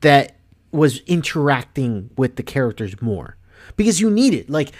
[0.00, 0.36] that
[0.72, 3.36] was interacting with the characters more
[3.76, 4.50] because you need it.
[4.50, 4.72] Like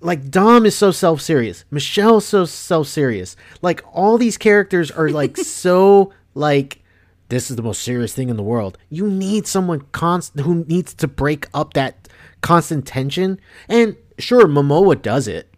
[0.00, 1.64] like Dom is so self serious.
[1.70, 3.36] Michelle's so self serious.
[3.62, 6.82] Like all these characters are like so like
[7.28, 8.76] this is the most serious thing in the world.
[8.88, 12.08] You need someone constant who needs to break up that
[12.40, 13.40] constant tension.
[13.68, 15.49] And sure, Momoa does it.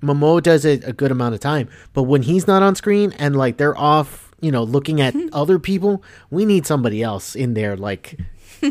[0.00, 1.68] Momoa does it a good amount of time.
[1.92, 5.58] But when he's not on screen and like they're off, you know, looking at other
[5.58, 8.18] people, we need somebody else in there like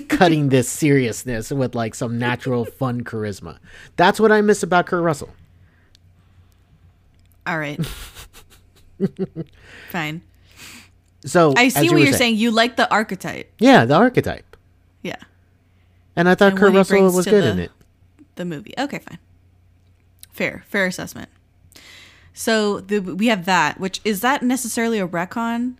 [0.07, 3.57] cutting this seriousness with like some natural fun charisma.
[3.95, 5.29] That's what I miss about Kurt Russell.
[7.45, 7.79] All right.
[9.91, 10.21] Fine.
[11.25, 12.35] So I see you what you're saying.
[12.37, 13.51] You like the archetype.
[13.59, 14.55] Yeah, the archetype.
[15.03, 15.15] Yeah.
[16.15, 17.71] And I thought And Kurt Russell was good the- in it.
[18.35, 18.73] The movie.
[18.77, 19.17] Okay, fine.
[20.31, 20.63] Fair.
[20.67, 21.29] Fair assessment.
[22.33, 25.75] So the, we have that, which is that necessarily a retcon?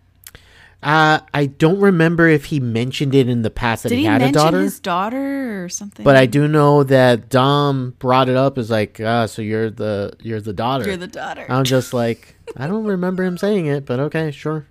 [0.82, 4.08] Uh, I don't remember if he mentioned it in the past that Did he, he,
[4.08, 6.06] had a daughter, his daughter or something?
[6.06, 10.14] but I do know that Dom brought it up as like, ah, so you're the
[10.22, 10.86] you're the daughter.
[10.86, 11.46] You're the daughter.
[11.50, 14.68] I'm just like, I don't remember him saying it, but okay, sure.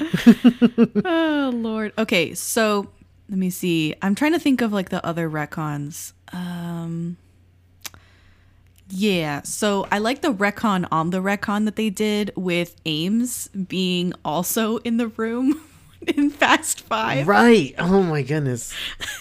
[1.04, 1.92] Oh lord.
[1.98, 2.88] Okay, so
[3.28, 3.94] let me see.
[4.00, 6.12] I'm trying to think of like the other retcons.
[6.32, 7.18] Um
[8.94, 14.12] Yeah, so I like the retcon on the retcon that they did with Ames being
[14.22, 15.62] also in the room
[16.06, 17.26] in Fast Five.
[17.26, 17.74] Right.
[17.78, 18.72] Oh my goodness.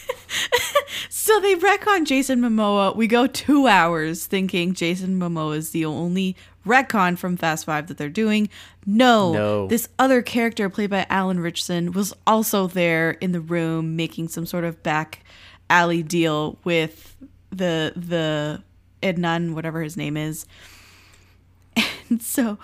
[1.09, 2.95] So they retcon Jason Momoa.
[2.95, 7.97] We go two hours thinking Jason Momoa is the only retcon from Fast Five that
[7.97, 8.49] they're doing.
[8.85, 9.67] No, No.
[9.67, 14.45] this other character played by Alan Ritchson was also there in the room making some
[14.45, 15.23] sort of back
[15.69, 17.15] alley deal with
[17.51, 18.63] the the
[19.01, 20.45] Ednan, whatever his name is.
[22.09, 22.57] And so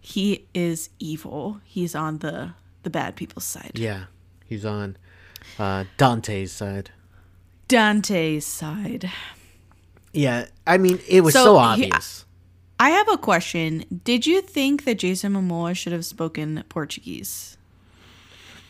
[0.00, 1.60] he is evil.
[1.64, 2.52] He's on the
[2.84, 3.72] the bad people's side.
[3.74, 4.04] Yeah,
[4.46, 4.96] he's on
[5.58, 6.90] uh, Dante's side.
[7.66, 9.10] Dante's side.
[10.12, 12.24] Yeah, I mean, it was so, So, he- obvious.
[12.78, 13.84] I have a question.
[14.04, 17.56] Did you think that Jason Momoa should have spoken Portuguese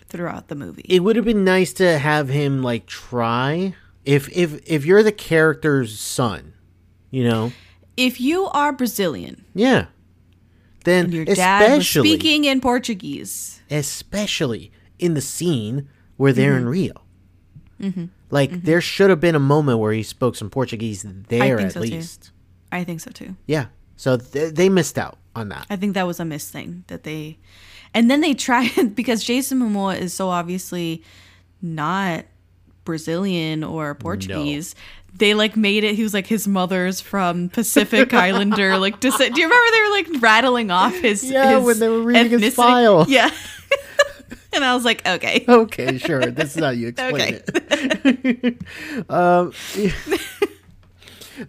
[0.09, 0.87] throughout the movie?
[0.89, 3.75] it would have been nice to have him like try.
[4.07, 6.53] If if if you're the character's son,
[7.11, 7.53] you know,
[7.97, 9.87] if you are Brazilian yeah.
[10.85, 16.53] Then and your dad was especially speaking in Portuguese, especially in the scene where they're
[16.53, 16.59] Mm-hmm.
[16.59, 18.01] in Rio.
[18.31, 21.81] Like there should have been a moment where he spoke some Portuguese there at so,
[21.83, 21.91] too.
[21.91, 22.31] least.
[22.73, 23.37] I think so too.
[23.47, 23.67] Yeah.
[23.97, 25.67] So th- they missed out on that.
[25.71, 27.39] I think that was a missed thing that they,
[27.95, 31.03] and then they tried because Jason Momoa is so obviously
[31.63, 32.25] not
[32.87, 34.75] Brazilian or Portuguese.
[35.15, 35.95] They like made it.
[35.95, 38.79] He was like his mother's from Pacific Islander.
[38.79, 39.35] Like, descent.
[39.35, 41.23] do you remember they were like rattling off his?
[41.31, 43.05] Yeah, his when they were reading his file.
[43.09, 43.31] Yeah,
[44.53, 46.27] and I was like, okay, Okay, sure.
[46.27, 47.43] This is how you explain Okay.
[48.45, 49.11] it.
[49.11, 49.53] um,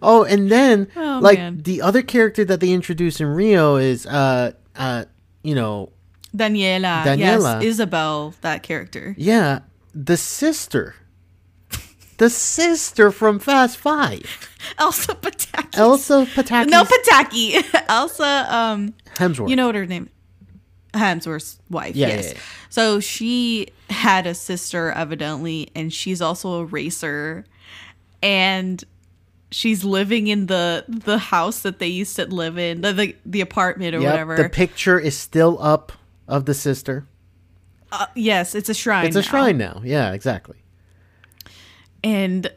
[0.02, 1.58] oh, and then Oh, like man.
[1.62, 5.04] the other character that they introduce in Rio is uh uh
[5.42, 5.92] you know
[6.36, 7.04] Daniela.
[7.04, 7.18] Daniela.
[7.60, 9.14] Yes, Isabel, that character.
[9.18, 9.60] yeah
[9.94, 10.94] the sister,
[12.18, 15.76] the sister from Fast Five, Elsa Pataky.
[15.78, 16.68] Elsa Pataky.
[16.68, 17.64] No, Pataky.
[17.88, 19.48] Elsa, um, Hemsworth.
[19.50, 20.10] you know what her name
[20.94, 22.24] Hemsworth's wife, Yeah, yes.
[22.26, 22.40] yeah, yeah.
[22.70, 27.44] So she had a sister, evidently, and she's also a racer.
[28.22, 28.82] And
[29.50, 33.40] she's living in the the house that they used to live in, the the, the
[33.40, 34.36] apartment or Yep, whatever.
[34.36, 35.92] The picture is still up
[36.26, 37.06] of the sister.
[37.90, 39.06] Uh, yes, it's a shrine.
[39.06, 39.26] It's a now.
[39.26, 39.80] shrine now.
[39.84, 40.56] Yeah, exactly.
[42.04, 42.50] And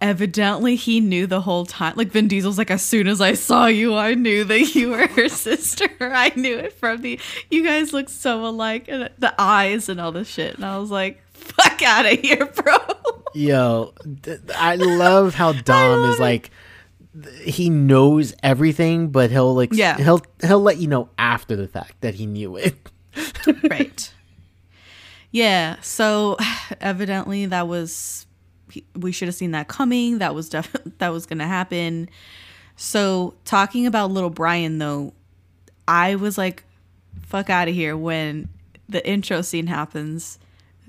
[0.00, 1.94] evidently he knew the whole time.
[1.96, 5.06] Like Vin Diesel's like, as soon as I saw you, I knew that you were
[5.06, 5.88] her sister.
[6.00, 7.18] I knew it from the
[7.50, 10.54] you guys look so alike and the eyes and all this shit.
[10.56, 12.76] And I was like, fuck out of here, bro.
[13.34, 13.92] Yo,
[14.22, 16.50] th- I love how Dom love is like
[17.20, 19.96] th- he knows everything, but he'll like Yeah.
[19.96, 22.76] he'll he'll let you know after the fact that he knew it.
[23.70, 24.12] right.
[25.32, 25.80] Yeah.
[25.80, 26.36] So
[26.80, 28.23] evidently that was
[28.96, 30.18] we should have seen that coming.
[30.18, 32.08] That was def- that was gonna happen.
[32.76, 35.12] So talking about little Brian though,
[35.86, 36.64] I was like,
[37.22, 38.48] fuck out of here when
[38.88, 40.38] the intro scene happens.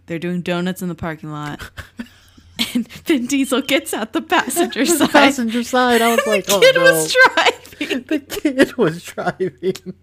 [0.08, 1.62] They're doing donuts in the parking lot.
[2.74, 5.10] And Vin Diesel gets out the passenger The side.
[5.10, 6.84] passenger side, I was like, the oh kid no.
[6.84, 8.04] was driving.
[8.04, 9.94] the kid was driving.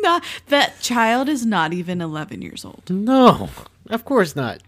[0.00, 2.82] Not that child is not even 11 years old.
[2.90, 3.48] No,
[3.88, 4.62] of course not.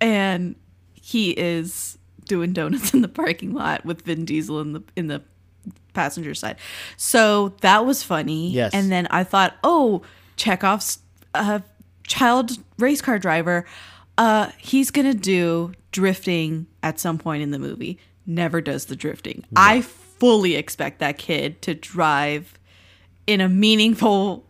[0.00, 0.56] And
[0.94, 5.22] he is doing donuts in the parking lot with Vin Diesel in the in the
[5.92, 6.56] passenger side.
[6.96, 8.50] So that was funny.
[8.50, 8.72] Yes.
[8.72, 10.02] And then I thought, oh,
[10.36, 11.00] Chekhov's
[11.34, 11.60] uh,
[12.06, 13.66] child race car driver.
[14.16, 17.98] Uh, he's gonna do drifting at some point in the movie.
[18.26, 19.44] Never does the drifting.
[19.56, 22.58] I fully expect that kid to drive
[23.26, 24.44] in a meaningful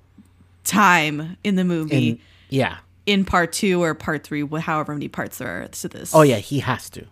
[0.65, 2.79] time in the movie And yeah.
[3.11, 6.15] In part two or part three, however many parts there are to this.
[6.15, 7.07] Oh yeah, he has to.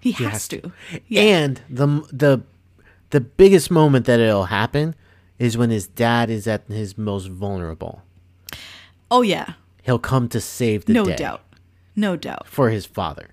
[0.00, 0.72] he has, has to.
[1.14, 2.42] And the the
[3.10, 4.94] the biggest moment that it'll happen
[5.38, 8.02] is when his dad is at his most vulnerable.
[9.10, 11.42] Oh yeah, He'll come to save the no day doubt,
[11.96, 13.28] no doubt, for his father.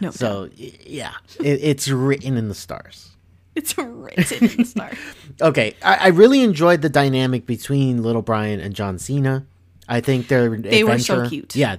[0.00, 0.14] no doubt.
[0.14, 3.10] So y- yeah, it, it's written in the stars.
[3.54, 4.90] It's written in the star.
[5.40, 9.46] Okay, I, I really enjoyed the dynamic between Little Brian and John Cena.
[9.96, 11.56] I think their They were so adventure- cute.
[11.56, 11.76] Yeah,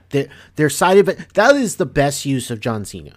[0.55, 3.11] they're side of it that is the best use of John Cena.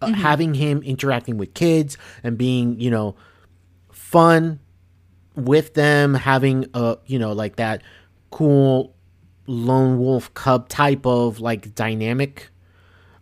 [0.00, 0.14] Uh, Mm-hmm.
[0.14, 3.14] Having him interacting with kids and being you know
[3.92, 4.58] fun
[5.36, 7.82] with them, having a you know like that
[8.30, 8.94] cool
[9.46, 12.50] lone wolf cub type of like dynamic,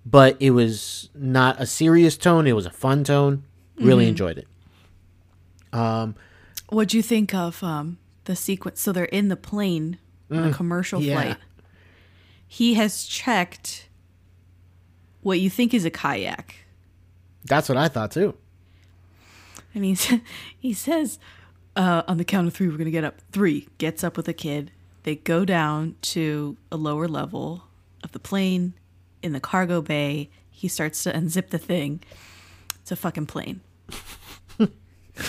[0.06, 2.46] but it was not a serious tone.
[2.46, 3.44] It was a fun tone.
[3.76, 4.10] Really Mm-hmm.
[4.10, 4.46] enjoyed it.
[6.68, 8.80] What'd you think of um, the sequence?
[8.80, 9.98] So they're in the plane
[10.30, 11.22] on a commercial Mm, yeah.
[11.22, 11.36] flight.
[12.46, 13.88] He has checked
[15.22, 16.54] what you think is a kayak,
[17.44, 18.34] That's what I thought too.
[19.74, 20.12] and he's
[20.58, 21.18] he says
[21.76, 23.20] uh, on the count of three, we're gonna get up.
[23.32, 24.70] Three gets up with a kid.
[25.04, 27.64] They go down to a lower level
[28.02, 28.74] of the plane
[29.22, 30.28] in the cargo bay.
[30.50, 32.02] He starts to unzip the thing.
[32.82, 33.60] It's a fucking plane.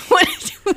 [0.10, 0.28] what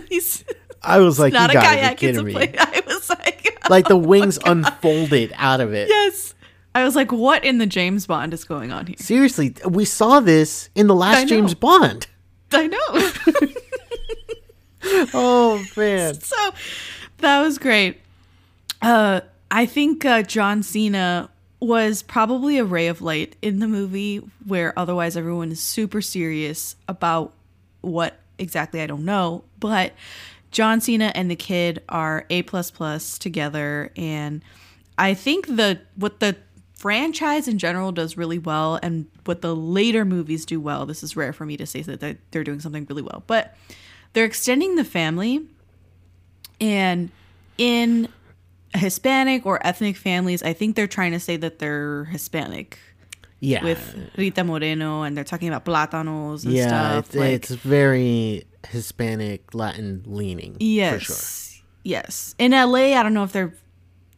[0.09, 0.45] he say?
[0.85, 2.55] I was like, not you a kayak, it's a plane.
[2.59, 5.89] I was like, Like the wings unfolded out of it.
[5.89, 6.35] yes.
[6.75, 8.97] I was like, what in the James Bond is going on here?
[8.99, 11.29] Seriously, we saw this in the last.
[11.29, 12.07] James Bond.
[12.53, 13.49] I know.
[15.15, 16.21] Oh man.
[16.21, 16.37] so
[17.19, 18.01] that was great.
[18.83, 21.31] Uh, I think uh, John Cena
[21.61, 26.77] was probably a ray of light in the movie where otherwise everyone is super serious
[26.87, 27.33] about
[27.81, 29.95] what exactly I don't know, but
[30.55, 34.41] John Cena and the kid are A plus plus together, and
[34.97, 36.37] I think the what the
[36.77, 40.87] franchise in general does really well, and what the later movies do well.
[40.87, 41.99] This is rare for me to say that
[42.31, 43.57] they're- doing something really well, but
[44.13, 45.43] they're extending the family,
[46.61, 47.11] and
[47.59, 48.09] in
[48.77, 52.79] Hispanic or ethnic families, I think they're trying to say that they're Hispanic
[53.41, 53.65] Yeah.
[53.65, 57.07] with Rita Moreno, and they're talking about platanos and yeah, stuff.
[57.07, 60.57] it's, like, it's very Hispanic Latin leaning.
[60.61, 61.65] yes, For sure.
[61.85, 62.35] yes.
[62.39, 63.55] In LA, I don't know if they're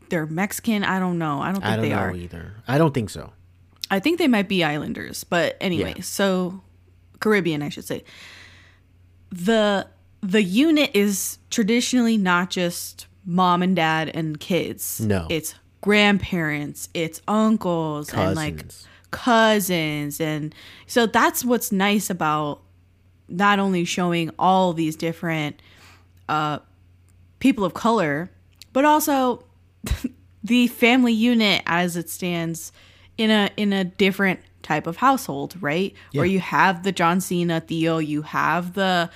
[0.08, 0.84] they're Mexican.
[0.84, 1.40] I don't know.
[1.40, 2.14] I don't think I don't they know are.
[2.14, 2.52] either.
[2.68, 3.32] I don't think so.
[3.90, 6.02] I think they might be islanders, but anyway, Yeah.
[6.02, 6.62] so
[7.20, 8.04] Caribbean, I should say.
[9.30, 9.86] The
[10.22, 15.00] the unit is traditionally not just mom and dad and kids.
[15.00, 15.26] No.
[15.30, 18.86] It's grandparents, it's uncles and like Cousins.
[19.10, 20.54] cousins and
[20.86, 22.62] so that's what's nice about
[23.28, 25.60] not only showing all these different
[26.28, 26.58] uh
[27.38, 28.30] people of color,
[28.72, 29.44] but also
[30.44, 32.72] the family unit as it stands
[33.18, 35.94] in a in a different type of household, right?
[36.12, 39.10] Where you have the John Cena Tío, you have the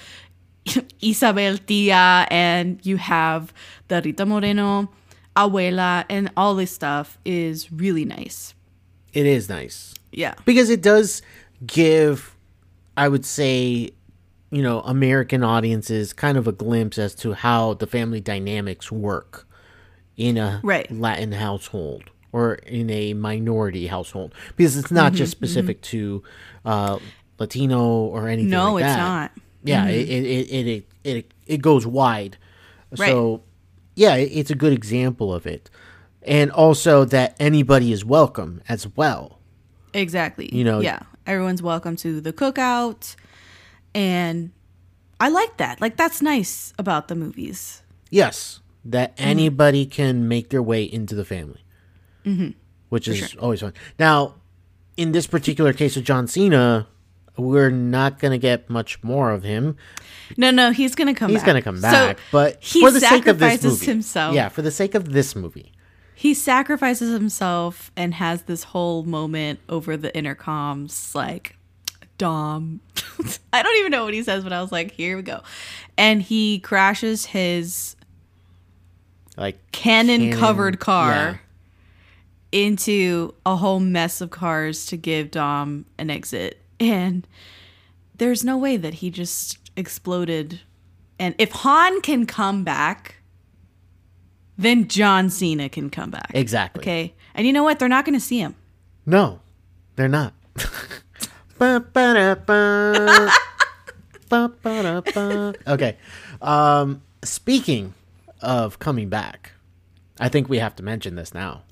[1.02, 3.52] Isabel Tia, and you have
[3.88, 4.88] the Rita Moreno
[5.36, 8.54] Abuela, and all this stuff is really nice.
[9.12, 9.94] It is nice.
[10.12, 10.34] Yeah.
[10.44, 11.22] because it does
[11.64, 12.34] give
[12.96, 13.90] i would say
[14.51, 19.46] you know american audiences kind of a glimpse as to how the family dynamics work
[20.16, 20.90] in a Right.
[20.90, 26.22] latin household or in a minority household because it's not just Mm-hmm, specific to
[26.64, 26.98] uh
[27.38, 29.32] latino or anything No, like it's not.
[29.64, 32.36] yeah it, it, it, it, it, it goes wide
[32.98, 33.09] Right.
[33.11, 33.42] so
[33.94, 35.70] yeah it, it's a good example of it
[36.22, 39.38] and also that anybody is welcome as well
[39.92, 40.48] Exactly.
[40.55, 41.01] You know- yeah.
[41.26, 43.16] Everyone's welcome to the cookout.
[43.95, 44.51] And
[45.18, 45.80] I like that.
[45.80, 47.82] Like, that's nice about the movies.
[48.11, 49.28] Yes, that Mm-hmm.
[49.28, 51.61] anybody can make their way into the family,
[52.24, 52.51] mm-hmm.
[52.88, 53.74] which is always fun.
[53.99, 54.34] Now,
[54.97, 56.86] in this particular case of John Cena,
[57.36, 59.76] we're not going to get much more of him.
[60.36, 61.34] No, no, he's going to come back.
[61.36, 63.86] He's going to come So back, but he for the sake of this sacrifices movie,
[63.86, 64.34] himself.
[64.34, 65.72] yeah, for the sake of this movie,
[66.14, 71.57] He sacrifices himself and has this whole moment over the intercoms, like,
[72.20, 72.80] Dom.
[73.52, 75.40] I don't even know what he says, but I was like, here we go.
[75.96, 77.96] And he crashes his
[79.38, 81.40] like cannon covered cannon- car
[82.52, 86.60] into a whole mess of cars to give Dom an exit.
[86.78, 87.26] And
[88.18, 90.60] there's no way that he just exploded.
[91.18, 93.16] And if Han can come back,
[94.58, 96.32] then John Cena can come back.
[96.34, 96.82] Exactly.
[96.82, 97.14] Okay.
[97.34, 97.78] And you know what?
[97.78, 98.56] They're not going to see him.
[99.06, 99.40] No,
[99.96, 100.34] they're not.
[105.66, 105.96] Okay.
[106.40, 107.94] Um, speaking
[108.40, 109.52] of coming back,
[110.18, 111.62] I think we have to mention this now.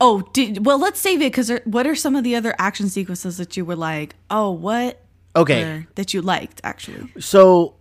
[0.00, 3.36] Oh, did, well, let's save it because what are some of the other action sequences
[3.36, 5.00] that you were like, oh, what?
[5.36, 5.62] Okay.
[5.62, 7.12] Or that you liked, actually?
[7.20, 7.76] So,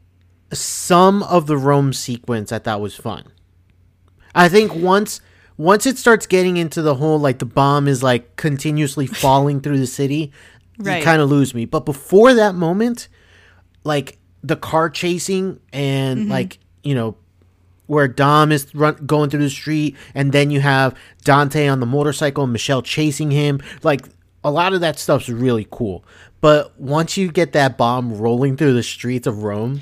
[0.54, 3.26] some of the Rome sequence I thought was fun.
[4.36, 5.22] I think once
[5.58, 9.80] once it starts getting into the whole like the bomb is like continuously falling through
[9.80, 10.32] the city,
[10.78, 11.00] Right.
[11.00, 11.66] you kind of lose me.
[11.66, 13.08] But before that moment,
[13.84, 16.32] like the car chasing and Mm-hmm.
[16.32, 17.16] like you know
[17.88, 21.86] where Dom is run, going through the street, and then you have Dante on the
[21.86, 23.62] motorcycle, and Michelle chasing him.
[23.84, 24.08] Like
[24.44, 26.04] a lot of that stuff's really cool.
[26.40, 29.82] But once you get that bomb rolling through the streets of Rome,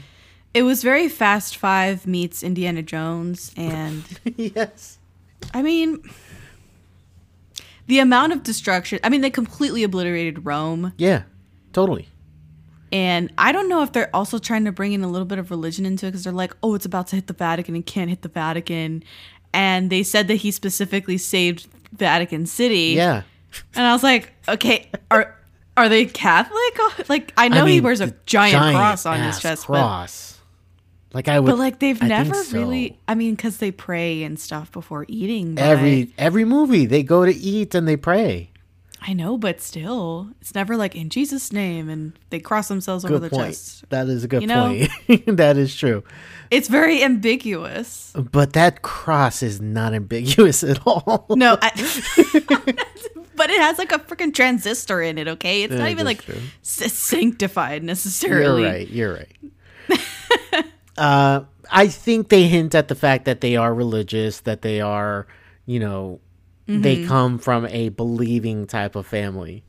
[0.54, 4.04] It was very Fast Five meets Indiana Jones, and
[4.36, 4.98] yes,
[5.54, 6.04] I mean,
[7.90, 9.00] the amount of destruction.
[9.04, 11.24] I mean, they completely obliterated Rome, yeah,
[11.74, 12.08] totally.
[12.92, 15.50] and I don't know if they're also trying to bring in a little bit of
[15.50, 18.10] religion into it because they're like, oh, it's about to hit the Vatican and can't
[18.10, 19.04] hit the Vatican,
[19.54, 22.94] and they said that he specifically saved Vatican City.
[22.96, 23.24] Yeah,
[23.74, 25.36] and I was like, okay, are
[25.76, 26.56] are they Catholic?
[27.10, 30.29] Like, I know I he wears a the giant, cross on his chest, but cross.
[31.14, 32.58] Like I would, but like they've I never so.
[32.60, 33.00] really.
[33.08, 35.58] I mean, because they pray and stuff before eating.
[35.58, 38.52] every every movie they go to eat and they pray.
[39.02, 43.14] I know, but still, it's never like in Jesus' name, and they cross themselves over
[43.16, 43.48] Good the point.
[43.52, 43.86] chest.
[43.90, 44.68] That is a good You know?
[45.08, 45.26] point.
[45.38, 46.04] that is true.
[46.52, 48.12] It's very ambiguous.
[48.14, 51.26] But that cross is not ambiguous at all.
[51.30, 51.72] No, I,
[53.36, 55.28] but it has like a freaking transistor in it.
[55.30, 58.64] Okay, it's not even like s- sanctified necessarily.
[58.92, 59.30] You're right.
[59.90, 60.00] You're
[60.54, 60.66] right.
[61.00, 65.28] Uh, I think they hint at the fact that they are religious, that they are,
[65.66, 66.20] you know,
[66.68, 66.82] Mm-hmm.
[66.82, 69.64] they come from a believing type of family.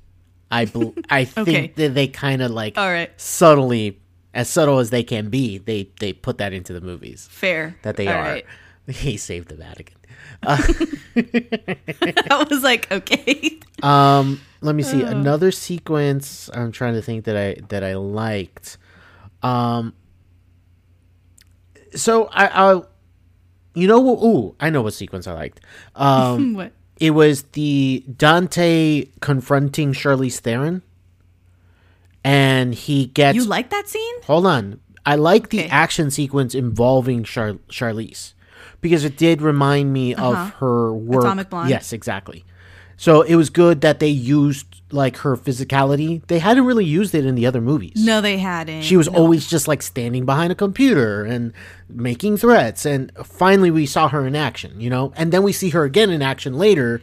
[0.50, 0.64] I
[1.08, 1.72] I think Okay.
[1.76, 3.98] that they kind of like All right, subtly,
[4.34, 7.76] as subtle as they can be, they they put that into the movies fair.
[7.82, 8.22] that they All are.
[8.22, 8.44] right.
[8.90, 9.96] He saved the Vatican.
[10.42, 13.58] I was like, okay.
[13.82, 14.86] Um, let me Uh.
[14.86, 16.50] see another sequence.
[16.52, 18.78] I'm trying to think that I that I liked.
[19.42, 19.94] Um,
[21.94, 22.82] so I, I
[23.74, 24.24] you know what?
[24.24, 25.60] Ooh, I know what sequence I liked.
[25.94, 26.72] Um, what?
[26.98, 30.82] it was the Dante confronting Charlize Theron,
[32.24, 33.36] and he gets.
[33.36, 34.22] You like that scene?
[34.24, 38.34] Hold on, I like the action sequence involving Char- Charlize
[38.80, 41.20] because it did remind me of her work.
[41.20, 41.28] Uh-huh.
[41.28, 41.70] Atomic Blonde?
[41.70, 42.44] Yes, exactly.
[42.96, 46.26] So it was good that they used like her physicality.
[46.26, 47.92] They hadn't really used it in the other movies.
[47.96, 48.82] No, they hadn't.
[48.82, 49.18] She was No.
[49.18, 51.52] always just like standing behind a computer and
[51.88, 52.84] making threats.
[52.84, 55.12] And finally, we saw her in action, you know?
[55.16, 57.00] And then we see her again in action later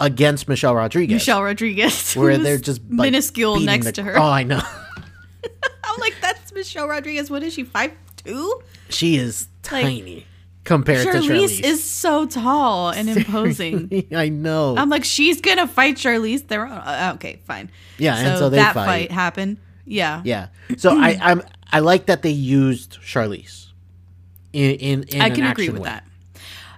[0.00, 1.14] against Michelle Rodriguez.
[1.14, 4.18] Michelle Rodriguez, where they're just like, minuscule next the- to her.
[4.18, 4.60] Oh, I know.
[5.84, 7.30] I'm like, that's Michelle Rodriguez.
[7.30, 7.62] What is she?
[7.64, 8.60] Five two?
[8.88, 9.84] she is Like,
[10.64, 11.64] compared to Charlize Charlize.
[11.64, 14.06] is so tall and imposing.
[14.14, 14.76] I know.
[14.76, 16.72] I'm like, she's gonna fight Charlize Theron.
[16.72, 17.70] Uh, okay, fine.
[17.98, 18.86] Yeah, and so they that fight.
[18.86, 19.58] fight happened.
[19.84, 20.22] Yeah.
[20.24, 20.48] yeah.
[20.78, 21.42] So I I'm
[21.72, 23.68] I like that they used Charlize
[24.52, 25.88] in in, in I an can agree with way.
[25.90, 26.04] that.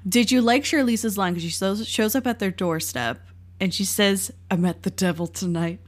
[0.09, 1.35] Did you like Charlize's line?
[1.35, 3.21] Because she shows, shows up at their doorstep
[3.59, 5.81] and she says, I met the devil tonight.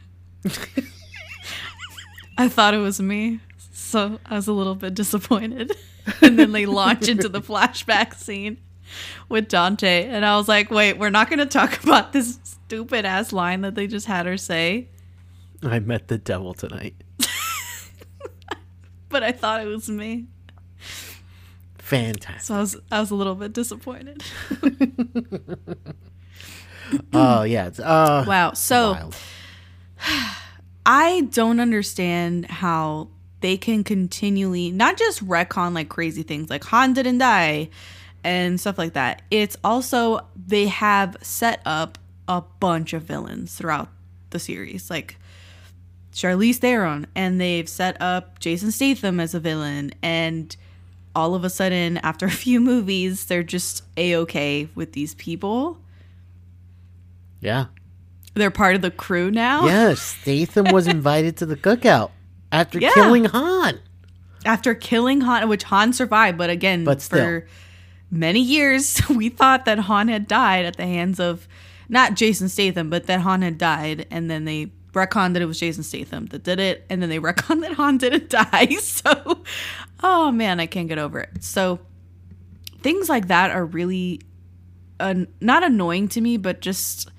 [2.36, 3.40] I thought it was me.
[3.72, 5.72] So I was a little bit disappointed.
[6.22, 8.59] and then they launch into the flashback scene
[9.28, 10.04] with Dante.
[10.06, 13.61] And I was like, wait, we're not going to talk about this stupid ass line
[13.62, 14.88] that they just had her say.
[15.62, 16.94] I met the devil tonight.
[19.11, 20.26] But I thought it was me.
[21.78, 22.42] Fantastic.
[22.42, 24.22] So I was, I was a little bit disappointed.
[27.12, 27.70] Oh yeah.
[27.82, 28.52] Uh, Wow.
[28.52, 28.92] So.
[28.92, 29.16] wild.
[30.86, 33.09] I don't understand how
[33.41, 37.70] they can continually not just retcon like crazy things like Han didn't die
[38.24, 39.22] and stuff like that.
[39.30, 43.89] It's also they have set up a bunch of villains throughout
[44.30, 45.16] the series, like
[46.12, 50.55] Charlize Theron, and they've set up Jason Statham as a villain, and
[51.14, 55.78] all of a sudden, after a few movies, they're just a okay with these people.
[57.41, 57.66] Yeah.
[58.34, 59.66] They're part of the crew now.
[59.66, 62.11] Yes, Statham was invited to the cookout
[62.53, 62.92] after Yeah.
[62.94, 63.78] killing Han.
[64.44, 67.18] after killing Han, which Han survived, but again, But still.
[67.18, 67.46] for
[68.11, 71.46] many years we thought that Han had died at the hands of
[71.88, 75.59] not Jason Statham, but that Han had died, and then they retconned that it was
[75.61, 78.66] Jason Statham that did it, and then they retconned that Han didn't die.
[78.80, 79.42] So,
[80.03, 81.42] oh man, I can't get over it.
[81.42, 81.80] So,
[82.82, 84.20] things like that are really
[85.01, 87.11] uh, not annoying to me, but just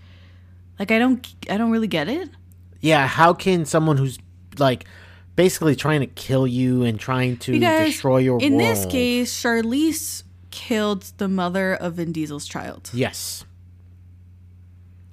[0.80, 2.30] like I don't, I don't really get it.
[2.82, 4.17] Yeah, how can someone who's
[4.57, 4.86] like
[5.39, 8.43] basically trying to kill you and trying to Because destroy your world.
[8.43, 8.65] in world?
[8.65, 13.45] this case, Charlize killed the mother of Vin Diesel's child, yes,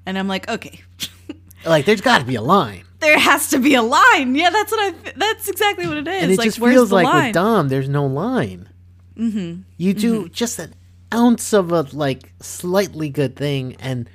[0.05, 0.81] and I'm like, okay,
[1.65, 4.35] like there's got to be a line, there has to be a line.
[4.35, 5.13] Yeah, that's what I.
[5.17, 6.23] That's exactly what it is.
[6.23, 7.27] and it like, just feels like line?
[7.27, 8.69] with Dom, there's no line.
[9.17, 9.63] Mm-hmm.
[9.77, 10.75] You do just an
[11.15, 14.11] ounce of a like slightly good thing, and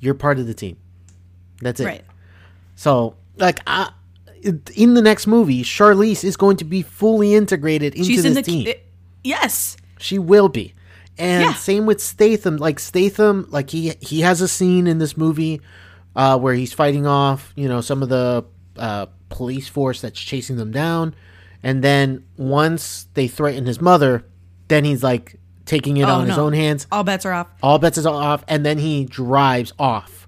[0.00, 0.76] you're part of the team.
[1.60, 1.86] That's it.
[1.86, 2.04] right?
[2.74, 3.92] So, like, I,
[4.74, 8.34] in the next movie, Charlize is going to be fully integrated into She's this in
[8.34, 8.74] the team.
[9.24, 9.76] yes.
[9.98, 10.74] She will be.
[11.18, 11.54] And Yeah.
[11.54, 12.56] same with Statham.
[12.56, 15.60] Like Statham, like he he has a scene in this movie
[16.16, 18.44] uh, where he's fighting off, you know, some of the
[18.76, 21.14] uh, police force that's chasing them down,
[21.62, 24.24] and then once they threaten his mother,
[24.68, 25.36] then he's like
[25.66, 26.86] taking it Oh, on his own hands.
[26.90, 27.46] All bets are off.
[27.62, 30.26] All bets is off, and then he drives off.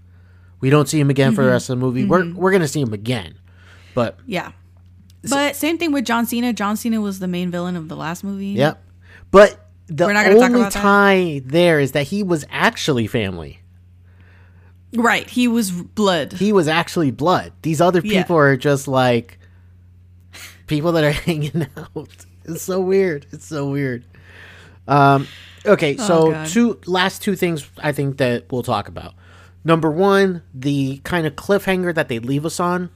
[0.60, 2.04] We don't see him again for the rest of the movie.
[2.04, 3.34] We're we're gonna see him again,
[3.94, 4.52] but Yeah.
[5.28, 6.52] But same thing with John Cena.
[6.52, 8.48] John Cena was the main villain of the last movie.
[8.48, 8.82] Yep.
[9.30, 10.82] But the We're not gonna talk only about that?
[10.82, 13.60] tie there is that he was actually family.
[14.94, 15.28] Right.
[15.28, 16.34] He was blood.
[16.34, 17.52] He was actually blood.
[17.62, 18.22] These other Yeah.
[18.22, 19.38] people are just like
[20.66, 22.08] people that are hanging out.
[22.44, 23.26] It's so weird.
[23.32, 24.04] It's so weird.
[24.86, 25.26] Um
[25.66, 26.46] okay, so Oh, God.
[26.48, 29.14] two last two things I think that we'll talk about.
[29.64, 32.90] Number one, the kind of cliffhanger that they leave us on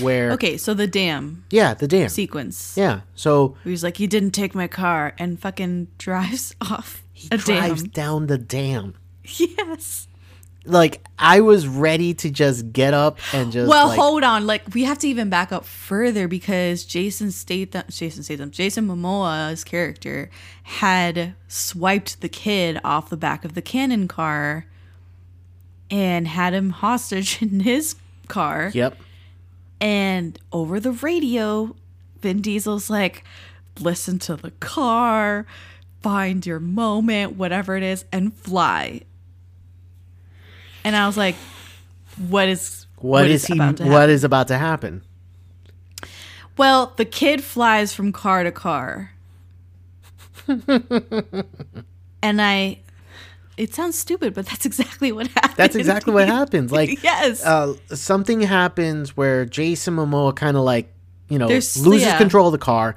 [0.00, 2.08] where okay, so the dam yeah, the dam.
[2.08, 2.74] sequence.
[2.76, 3.00] Yeah.
[3.14, 7.36] So He was like, he didn't take my car," and fucking drives off he a
[7.36, 7.90] drives dam.
[7.90, 8.94] down the dam.
[9.38, 10.08] Yes.
[10.64, 14.46] like I was ready to just get up and just Well, like, hold on.
[14.46, 19.62] Like we have to even back up further because Jason Statham, Jason Statham, Jason Momoa's
[19.64, 20.30] character
[20.64, 24.66] had swiped the kid off the back of the cannon car
[25.90, 27.96] and had him hostage in his
[28.28, 28.70] car.
[28.74, 28.96] Yep.
[29.82, 31.74] And over the radio,
[32.20, 33.24] Vin Diesel's like,
[33.80, 35.44] listen to the car,
[36.02, 39.00] find your moment, whatever it is, and fly.
[40.84, 41.34] And I was like,
[42.28, 45.02] what is what is, he about to what about to happen?
[46.56, 49.14] Well, the kid flies from car to car.
[50.46, 52.78] and I
[53.56, 55.54] it sounds stupid, but that's exactly what happened.
[55.56, 56.70] That's exactly what happens.
[56.80, 57.44] Like Yes.
[57.44, 60.92] uh, something happens where Jason Momoa kind of like,
[61.28, 62.18] you know, There's- loses yeah.
[62.18, 62.96] control of the car.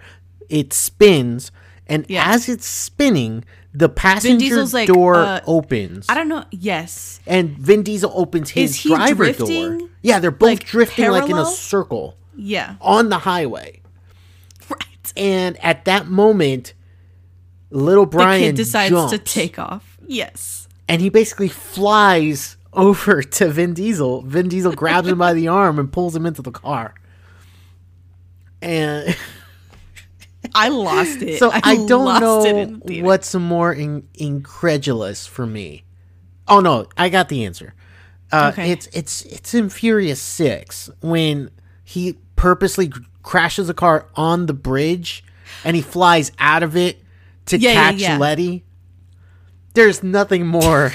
[0.50, 1.52] It spins
[1.88, 2.32] and Yeah.
[2.34, 3.44] as it's spinning,
[3.74, 6.06] the passenger like, door uh, opens.
[6.10, 6.46] I don't know.
[6.52, 7.20] Yes.
[7.28, 9.80] and Vin Diesel opens his Is he driver door.
[10.02, 12.76] Yeah, they're both Like, drifting like in a circle Yeah.
[12.82, 13.82] on the highway.
[14.70, 15.14] Right.
[15.18, 16.74] And at that moment,
[17.70, 19.85] little Brian the kid decides jumps, to take off.
[20.08, 20.68] Yes.
[20.88, 24.22] and he basically flies over to Vin Diesel.
[24.24, 26.94] Vin Diesel grabs him by the arm and pulls him into the car.
[28.62, 29.16] And
[30.56, 31.40] I lost it.
[31.40, 35.84] so I, don't it in know what's more in- incredulous for me.
[36.48, 37.74] Oh no, I got the answer.
[38.32, 38.72] Uh, Okay.
[38.72, 41.50] It's it's it's in Furious Six when
[41.84, 42.92] he purposely
[43.24, 45.24] crashes a car on the bridge
[45.64, 47.02] and he flies out of it
[47.48, 48.18] to Yeah, yeah, catch yeah.
[48.18, 48.64] Letty.
[49.76, 50.94] There's nothing more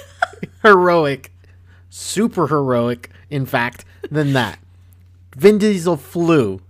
[0.62, 1.32] heroic,
[1.90, 4.58] super heroic, in fact, than that.
[5.36, 6.60] Vin Diesel flew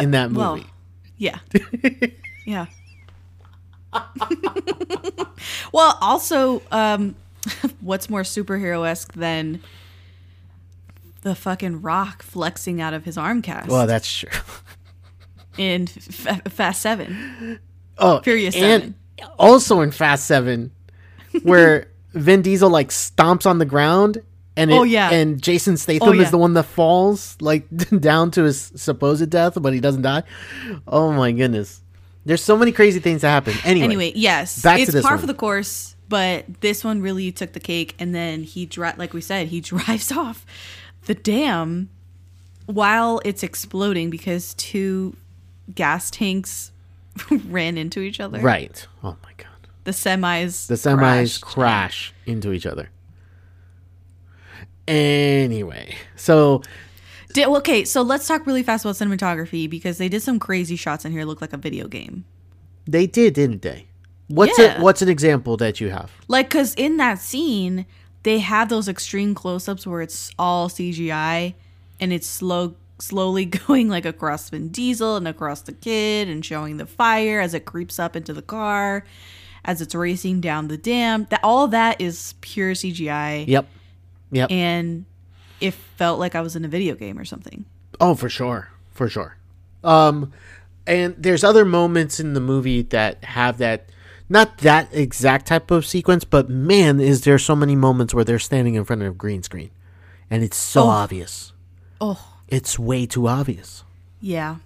[0.00, 0.42] in that movie.
[0.42, 0.64] Uh, well,
[1.16, 1.38] Yeah.
[2.46, 2.66] yeah.
[5.72, 7.14] well, also, um,
[7.80, 9.60] what's more superhero esque than
[11.22, 14.30] the fucking rock flexing out of his arm cast well, that's true.
[15.58, 15.82] in
[16.26, 17.58] F- Fast Seven?
[17.98, 18.94] Oh, Furious and
[19.38, 20.70] also in Fast Seven,
[21.42, 24.22] where Vin Diesel like stomps on the ground,
[24.56, 25.10] and it, Oh, yeah.
[25.10, 26.22] and Jason oh, Statham Oh, yeah.
[26.22, 27.66] is the one that falls like
[28.00, 30.22] down to his supposed death, but he doesn't die.
[30.86, 31.80] Oh my goodness,
[32.26, 33.54] there's so many crazy things that happen.
[33.64, 35.20] Anyway, Anyway, yes, back to it's this par one.
[35.20, 37.94] for the course, but this one really took the cake.
[37.98, 40.44] And then he dri like we said, he drives off
[41.06, 41.88] the dam
[42.66, 45.16] while it's exploding because two
[45.74, 46.71] gas tanks
[47.48, 48.40] ran into each other.
[48.40, 48.86] right?
[49.02, 50.66] Oh my god, The semis.
[50.66, 51.40] the semis crashed.
[51.42, 52.90] crash into each other.
[54.88, 56.62] Anyway, so
[57.34, 61.04] Did, okay, so let's talk really fast about cinematography because they did some crazy shots
[61.04, 61.24] in here.
[61.24, 62.24] Look like a video game.
[62.86, 63.86] they did, didn't they?
[64.28, 64.76] What's Yeah.
[64.76, 64.80] it?
[64.80, 66.10] What's an example that you have?
[66.26, 67.86] Like, because in that scene,
[68.24, 71.54] they have those extreme close ups where it's all CGI
[72.00, 76.76] and it's slow, slowly going like across Vin Diesel and across the kid and showing
[76.76, 79.04] the fire as it creeps up into the car,
[79.64, 81.26] as it's racing down the dam.
[81.30, 83.66] That all that is pure CGI, Yep.
[84.30, 84.50] Yep.
[84.50, 85.04] and
[85.60, 87.64] it felt like I was in a video game or something.
[88.00, 89.36] Oh, for sure, for sure.
[89.84, 90.32] Um,
[90.86, 93.88] and there's other moments in the movie that have that,
[94.28, 98.38] not that exact type of sequence, but man, is there so many moments where they're
[98.38, 99.70] standing in front of a green screen,
[100.30, 100.88] and it's so Oh.
[100.88, 101.52] obvious.
[102.00, 103.82] Oh, It's way too obvious.
[104.20, 104.56] yeah,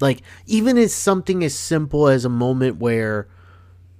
[0.00, 3.26] Like even as something as simple as a moment where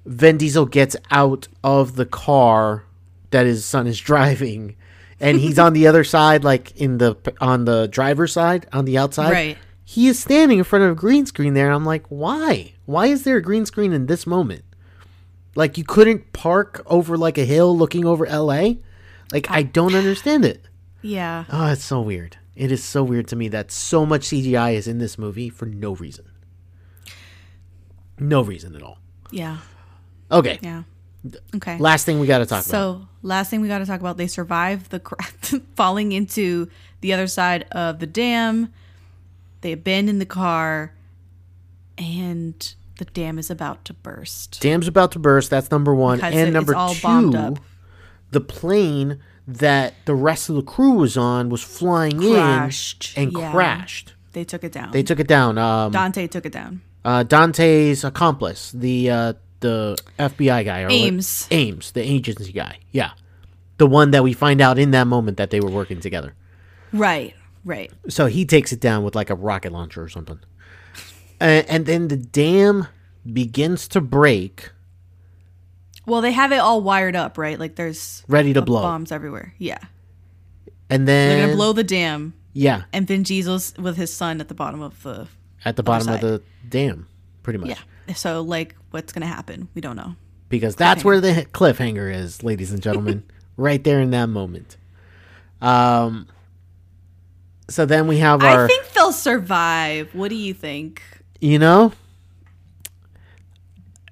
[0.05, 2.85] Vin Diesel gets out of the car
[3.31, 4.77] that his son is driving,
[5.19, 8.97] and he's on the other side, like in the on the driver's side, on the
[8.99, 9.33] outside.
[9.33, 9.59] Right.
[9.85, 12.73] He is standing in front of a green screen there, and I'm like, why?
[12.87, 14.63] Why is there a green screen in this moment?
[15.55, 18.79] Like you couldn't park over like a hill looking over L.A.
[19.33, 20.61] Like I don't understand it.
[21.03, 21.45] yeah.
[21.51, 22.37] Oh, it's so weird.
[22.57, 25.67] It is so weird to me that so much CGI is in this movie for
[25.67, 26.25] no reason.
[28.19, 28.99] No reason at all.
[29.31, 29.59] Yeah.
[30.33, 30.59] Okay.
[30.63, 30.85] Yeah.
[31.55, 31.77] Okay.
[31.79, 32.71] Last thing we got to talk about.
[32.71, 35.25] So, last thing we got to talk about, they survive the cra-
[35.75, 36.69] falling into
[37.03, 38.73] the other side of the dam.
[39.61, 40.95] They abandon the car,
[41.99, 44.61] and the dam is about to burst.
[44.61, 45.51] Dam's about to burst.
[45.51, 46.19] That's number one.
[46.19, 47.59] Because and number all bombed two, up.
[48.31, 53.33] the plane that the rest of the crew was on was flying Crashed, in and
[53.39, 53.53] yeah.
[53.53, 54.15] crashed.
[54.33, 54.91] They took it down.
[54.91, 55.57] They took it down.
[55.59, 56.81] Um, Dante took it down.
[57.05, 61.47] uh, Dante's accomplice, the uh, the FBI guy, or what- Ames.
[61.51, 62.79] Ames, the agency guy.
[62.93, 63.13] Yeah,
[63.79, 66.35] the one that we find out in that moment that they were working together.
[66.93, 67.35] Right.
[67.65, 67.91] Right.
[68.09, 70.39] So he takes it down with like a rocket launcher or something.
[71.41, 72.87] And, and then the dam
[73.31, 74.71] begins to break,
[76.07, 77.59] Well, they have it all wired up, right?
[77.59, 78.83] Like there's ready to blow.
[78.83, 79.55] bombs everywhere.
[79.59, 79.79] Yeah.
[80.89, 84.41] And then They're going to blow the dam, Yeah, and Vin Diesel's with his son
[84.41, 85.27] at the bottom of the.
[85.65, 87.09] at the bottom of the dam,
[87.43, 87.71] pretty much.
[87.71, 88.15] Yeah.
[88.15, 89.69] So, like, what's going to happen?
[89.75, 90.15] We don't know.
[90.49, 93.25] Because that's where the cliffhanger is, ladies and gentlemen.
[93.57, 94.77] right there in that moment.
[95.61, 96.29] Um
[97.69, 100.15] so then we have our I think they'll survive.
[100.15, 101.03] What do you think?
[101.41, 101.93] you know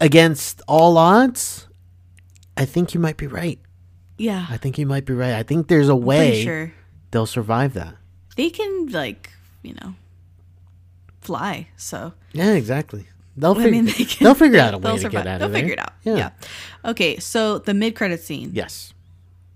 [0.01, 1.67] against all odds,
[2.57, 3.59] I think you might be right.
[4.19, 4.47] Yeah.
[4.49, 5.33] I think you might be right.
[5.35, 6.73] I think there's a way sure.
[7.11, 7.95] they'll survive that.
[8.37, 9.31] They can, like,
[9.63, 9.95] you know,
[11.21, 11.69] fly.
[11.77, 13.07] So, Yeah, exactly.
[13.37, 14.25] They'll figure, I mean, they can.
[14.25, 15.25] they'll figure out a way they'll to survive.
[15.25, 15.61] get out They'll of there.
[15.63, 15.93] figure it out.
[16.05, 16.17] Yeah.
[16.17, 16.31] Yeah.
[16.85, 17.19] Okay.
[17.19, 18.51] So, the mid credit scene.
[18.53, 18.93] Yes.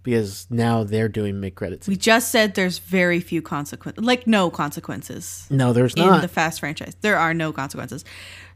[0.02, 1.86] Because now they're doing mid credits.
[1.86, 6.22] We just said there's very few consequences, like no consequences No, there's in not.
[6.22, 6.96] the Fast franchise.
[7.02, 8.04] There are no consequences.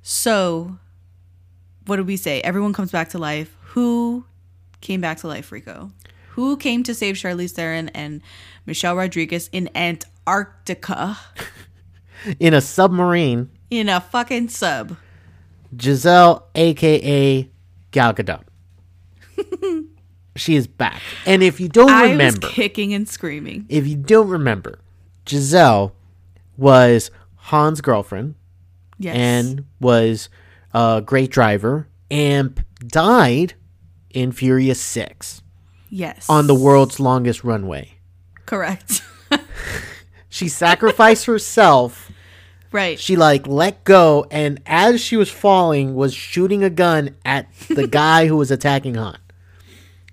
[0.02, 0.78] So,
[1.86, 2.40] what did we say?
[2.40, 3.54] Everyone comes back to life.
[3.74, 4.24] Who
[4.82, 5.90] came back to life, Rico?
[6.30, 8.20] Who came to save Charlize Theron and
[8.66, 11.18] Michelle Rodriguez in Antarctica
[12.40, 14.96] in a submarine, in a fucking sub?
[15.78, 17.48] Giselle, aka
[17.90, 18.42] Gal Gadot.
[20.36, 21.00] she is back.
[21.26, 23.66] And if you don't I remember, was kicking and screaming.
[23.68, 24.78] if you don't remember,
[25.28, 25.92] Giselle
[26.56, 28.34] was Han's girlfriend
[28.98, 29.16] Yes.
[29.16, 30.28] and was
[30.72, 33.54] a great driver and died
[34.12, 35.42] in Furious 6
[35.90, 36.26] yes.
[36.28, 37.98] on the world's longest runway.
[38.46, 39.02] correct.
[40.32, 42.10] She sacrificed herself.
[42.72, 42.98] right.
[42.98, 47.86] She like let go and as she was falling was shooting a gun at the
[48.02, 49.18] guy who was attacking Han.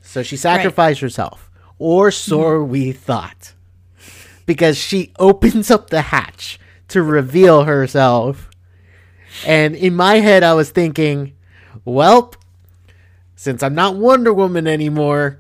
[0.01, 1.49] So she sacrificed herself.
[1.77, 2.69] Or so mm-hmm.
[2.69, 3.53] we thought.
[4.45, 8.49] Because she opens up the hatch to reveal herself.
[9.45, 11.33] And in my head I was thinking,
[11.87, 12.33] Welp,
[13.39, 15.39] since I'm not Wonder Woman anymore,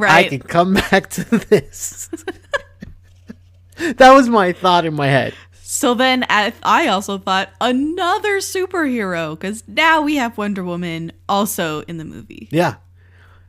[0.00, 2.08] I can come back to this.
[3.96, 5.34] that was my thought in my head.
[5.60, 11.80] So then I I also thought another superhero because now we have Wonder Woman also
[11.82, 12.48] in the movie.
[12.52, 12.76] Yeah.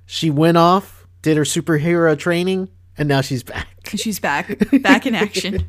[0.07, 3.67] She went off, did her superhero training, and now she's back.
[3.85, 5.67] She's back, back in action.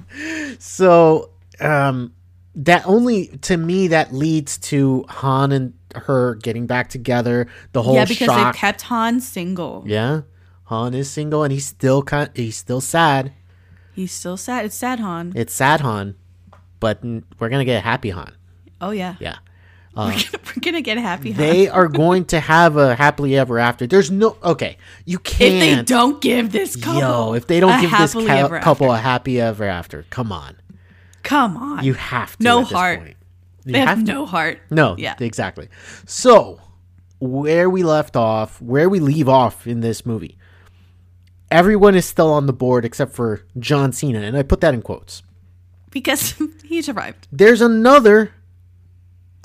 [0.61, 1.29] So,
[1.61, 2.15] um,
[2.55, 7.47] that only to me that leads to Han and her getting back together.
[7.73, 8.55] The whole yeah, because shock.
[8.55, 9.85] they kept Han single.
[9.87, 10.23] yeah,
[10.65, 12.31] Han is single and he's still kind.
[12.35, 13.33] He's still sad.
[13.95, 14.65] He's still sad.
[14.65, 15.33] It's sad Han.
[15.37, 16.17] It's sad Han,
[16.81, 18.35] but we're gonna get a happy Han.
[18.81, 19.17] Oh yeah.
[19.21, 19.37] Yeah.
[19.97, 21.39] We're, gonna, we're gonna get a happy Han.
[21.41, 23.87] They are going to have a happily ever after.
[23.87, 24.77] There's no okay.
[25.05, 25.55] You can't.
[25.55, 28.99] If they don't give this couple, Yo, if they don't give this ever couple after.
[28.99, 30.57] a happy ever after, come on.
[31.23, 32.43] come on, You have to.
[32.43, 33.15] No heart.
[33.65, 34.13] They have, to.
[34.13, 34.61] no heart.
[34.71, 35.15] No, Yeah.
[35.21, 35.69] exactly.
[36.07, 36.61] So,
[37.19, 40.37] where we left off, where we leave off in this movie.
[41.51, 44.83] Everyone is still on the board except for John Cena, and I put that in
[44.83, 45.23] quotes.
[45.91, 46.35] because
[46.65, 47.29] he survived.
[47.31, 48.33] There's another.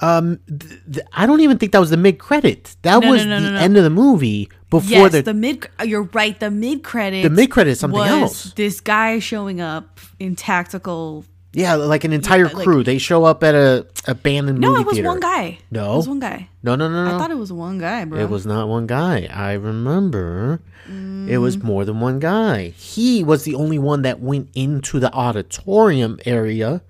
[0.02, 2.78] Um, th- th- I don't even think that was the mid credit.
[2.84, 5.68] That No, was no, no, the end of the movie before yes, the, the mid.
[5.84, 6.40] You're right.
[6.40, 7.24] The mid credit.
[7.24, 8.54] The mid-credit is something else.
[8.54, 11.26] This guy showing up in tactical.
[11.54, 12.84] Yeah, like an entire like- crew.
[12.84, 14.84] they show up at a abandoned movie.
[14.84, 15.04] theater.
[15.04, 15.60] No, it was one guy.
[15.72, 15.94] No.
[15.94, 16.50] it was one guy.
[16.62, 17.16] No, no, no, no.
[17.16, 18.20] I thought it was one guy, bro.
[18.20, 19.28] It was not one guy.
[19.32, 20.62] I remember.
[20.90, 21.64] It was mm.
[21.64, 22.70] more than one guy.
[22.70, 26.82] He was the only one that went into the auditorium area,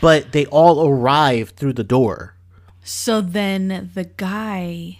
[0.00, 2.34] but they all arrived through the door.
[2.82, 4.98] So then the guy.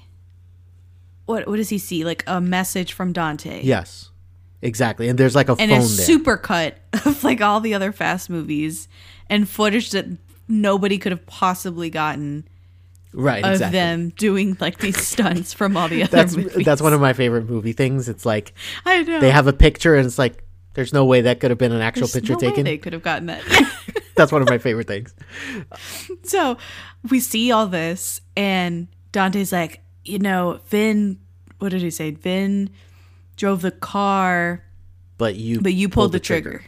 [1.24, 2.04] What what does he see?
[2.04, 3.62] Like a message from Dante.
[3.64, 4.11] Yes.
[4.62, 5.09] Exactly.
[5.09, 6.07] And there's like a and phone a there.
[6.07, 8.88] super cut of like all the other fast movies
[9.28, 10.07] and footage that
[10.48, 12.46] nobody could have possibly gotten
[13.12, 13.78] right, of exactly.
[13.78, 16.64] them doing like these stunts from all the other That's movies.
[16.64, 18.09] that's one of my favorite movie things.
[18.09, 18.54] It's like
[18.84, 19.20] I know.
[19.20, 20.42] they have a picture and it's like
[20.74, 22.64] there's no way that could have been an actual There's picture no way taken.
[22.64, 23.42] they could have gotten that.
[24.14, 25.14] That's one of my favorite things.
[26.22, 26.57] so
[27.11, 31.18] we see all this, and Dante's like, you know, Vin.
[31.59, 32.11] What did he say?
[32.11, 32.68] Vin
[33.37, 34.64] drove the car,
[35.18, 36.62] But you but you pulled, the, trigger.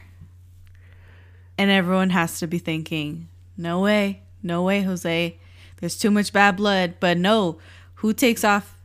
[1.57, 5.39] And everyone has to be thinking, no way, no way, Jose.
[5.79, 6.95] There's too much bad blood.
[7.01, 7.59] But no,
[7.97, 8.77] who takes off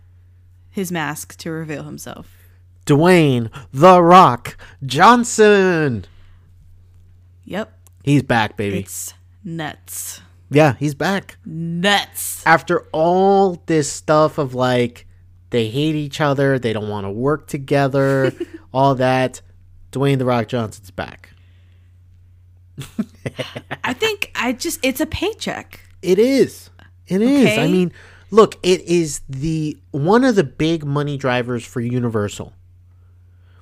[0.69, 2.29] his mask to reveal himself?
[2.86, 6.05] Dwayne The Rock Johnson.
[7.45, 8.79] Yep, He's back, baby.
[8.79, 9.13] it's
[9.43, 10.21] nuts.
[10.49, 11.38] yeah, he's back.
[11.45, 12.41] Nuts.
[12.45, 15.05] after all this stuff of like
[15.53, 18.33] they hate each other, they don't want to work together,
[18.73, 19.41] all that,
[19.93, 21.29] Dwayne the Rock Johnson's back.
[23.83, 25.79] I think I just, it's a paycheck.
[26.01, 26.69] It is.
[27.07, 27.57] It is.
[27.57, 27.91] I mean,
[28.31, 32.51] look, it is the one of the big money drivers for Universal.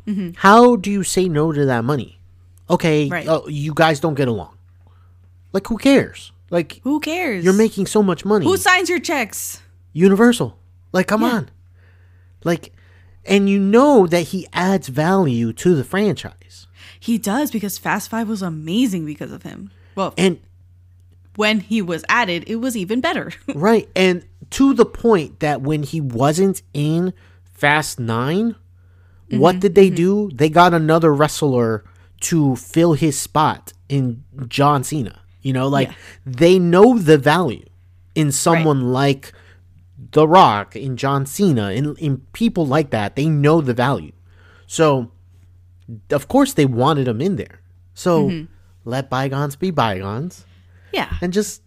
[0.07, 0.31] Mm-hmm.
[0.37, 2.19] How do you say no to that money?
[2.69, 3.27] Okay, Right.
[3.27, 4.57] oh, you guys don't get along.
[5.53, 6.31] Like, who cares?
[6.49, 7.43] Like, Who cares?
[7.43, 8.45] you're making so much money.
[8.45, 9.61] Who signs your checks?
[9.93, 10.57] Universal.
[10.93, 11.49] Like, come on.
[12.43, 12.73] Like,
[13.25, 16.67] and you know that he adds value to the franchise.
[16.99, 19.71] He does because Fast Five was amazing because of him.
[19.95, 20.39] Well, And,
[21.35, 23.31] when he was added, it was even better.
[23.55, 23.89] right.
[23.95, 27.13] And to the point that when he wasn't in
[27.53, 29.95] Fast 9, mm-hmm, what did they mm-hmm.
[29.95, 30.31] do?
[30.33, 31.85] They got another wrestler
[32.21, 35.21] to fill his spot in John Cena.
[35.41, 35.93] You know, like, Yeah.
[36.25, 37.65] they know the value
[38.13, 39.31] in someone like
[40.11, 43.15] The Rock, in John Cena, in, in people like that.
[43.15, 44.13] They know the value.
[44.65, 45.11] So,
[46.09, 47.61] of course, they wanted him in there.
[47.93, 48.45] So, mm-hmm.
[48.83, 50.45] let bygones be bygones
[50.91, 51.17] yeah.
[51.21, 51.61] and just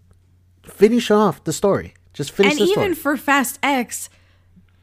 [0.63, 1.95] finish off the story.
[2.13, 2.87] Just finish And the story.
[2.87, 4.09] And even for Fast X,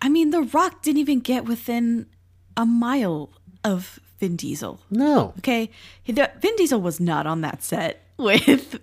[0.02, 2.08] I mean, The Rock didn't even get within
[2.56, 3.32] a mile
[3.64, 4.80] of Vin Diesel.
[4.90, 5.72] no, Okay,
[6.06, 8.80] Vin Diesel was not on that set with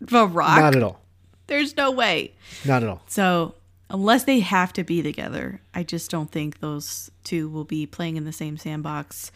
[0.00, 0.58] The Rock.
[0.58, 1.00] not at all.
[1.46, 2.34] There's no way.
[2.66, 3.02] Not at all.
[3.06, 3.54] So
[3.90, 8.16] unless they have to be together, I just don't think those two will be playing
[8.16, 9.30] in the same sandbox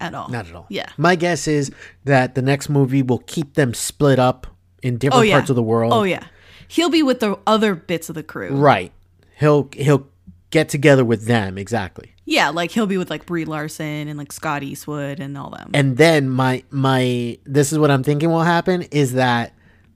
[0.00, 0.28] at all.
[0.28, 0.66] Not at all.
[0.68, 0.88] Yeah.
[0.96, 1.70] My guess is
[2.04, 4.46] that the next movie will keep them split up
[4.82, 5.34] in different Oh yeah.
[5.36, 5.92] parts of the world.
[5.92, 6.24] Oh yeah.
[6.68, 8.50] He'll be with the other bits of the crew.
[8.54, 8.92] Right.
[9.38, 10.06] He'll he'll
[10.50, 12.12] get together with them exactly.
[12.26, 15.70] Yeah, like he'll be with like Brie Larson and like Scott Eastwood and all them.
[15.74, 19.53] And then my my this is what I'm thinking will happen is that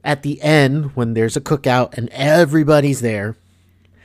[0.09, 3.37] at the end when there's a cookout and everybody's there,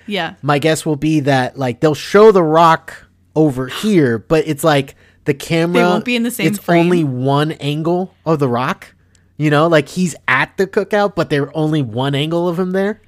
[0.06, 0.36] yeah.
[0.42, 4.96] my guess will be that like they'll show the rock over here, but it's like
[5.24, 6.88] the camera won't be in the same It's frame.
[6.88, 8.94] only one angle of the rock.
[9.38, 13.02] You know, like he's at the cookout, but there's only one angle of him there.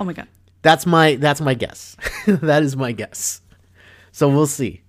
[0.00, 0.26] Oh my god.
[0.62, 1.96] That's my that's my guess.
[2.26, 3.40] that is my guess.
[4.10, 4.82] So we'll see.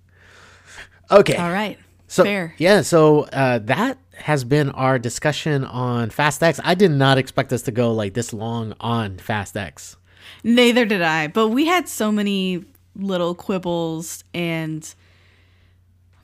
[1.10, 1.36] Okay.
[1.36, 1.78] All right.
[2.12, 2.54] So Fair.
[2.58, 6.60] yeah, so uh, that has been our discussion on Fast X.
[6.62, 9.96] I did not expect us to go like this long on Fast X.
[10.44, 11.28] Neither did I.
[11.28, 14.94] But we had so many little quibbles and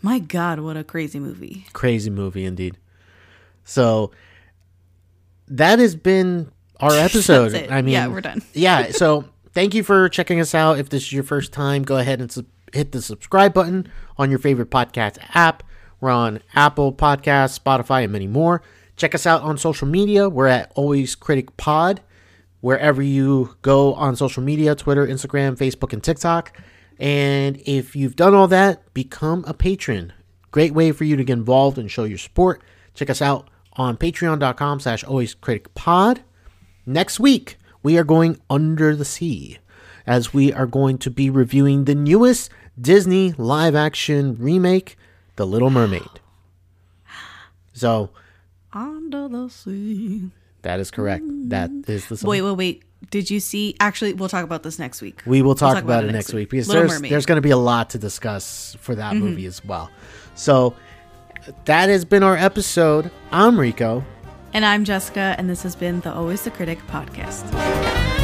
[0.03, 1.65] my god, what a crazy movie.
[1.73, 2.77] Crazy movie indeed.
[3.65, 4.11] So
[5.47, 7.55] that has been our episode.
[7.71, 8.43] I mean, Yeah, we're done.
[8.53, 8.91] yeah.
[8.91, 9.25] So
[9.55, 10.79] thank you for checking us out.
[10.79, 14.29] If this is your first time, go ahead and sub- hit the subscribe button on
[14.29, 15.63] your favorite podcast app.
[16.01, 18.63] We're on Apple Podcasts, Spotify, and many more.
[18.97, 20.29] Check us out on social media.
[20.29, 22.01] We're at Always Critic Pod,
[22.61, 26.57] wherever you go on social media Twitter, Instagram, Facebook, and TikTok.
[26.99, 30.13] And if you've done all that, become a patron.
[30.51, 32.63] Great way for you to get involved and show your support.
[32.95, 36.23] Check us out on patreon.com slash always critic pod.
[36.85, 39.59] Next week, we are going under the sea.
[40.09, 44.97] as we are going to be reviewing the newest Disney live action remake,
[45.39, 46.03] The Little Mermaid.
[47.73, 48.11] So,
[48.73, 50.33] Under the sea.
[50.63, 51.23] that is correct.
[51.49, 51.89] That mm.
[51.89, 52.29] is the song.
[52.29, 52.83] Wait, wait, wait.
[53.13, 53.77] Did you see?
[53.79, 55.23] Actually, we'll talk about this next week.
[55.25, 57.13] We will talk, talk about, it next week, because Little there's Mermaid.
[57.13, 59.27] there's going to be a lot to discuss for that mm-hmm.
[59.27, 59.93] movie as well.
[60.35, 60.75] So
[61.67, 63.13] that has been our episode.
[63.31, 64.05] I'm Rico.
[64.53, 68.18] And I'm Jessica, and this has been the Always the Critic podcast.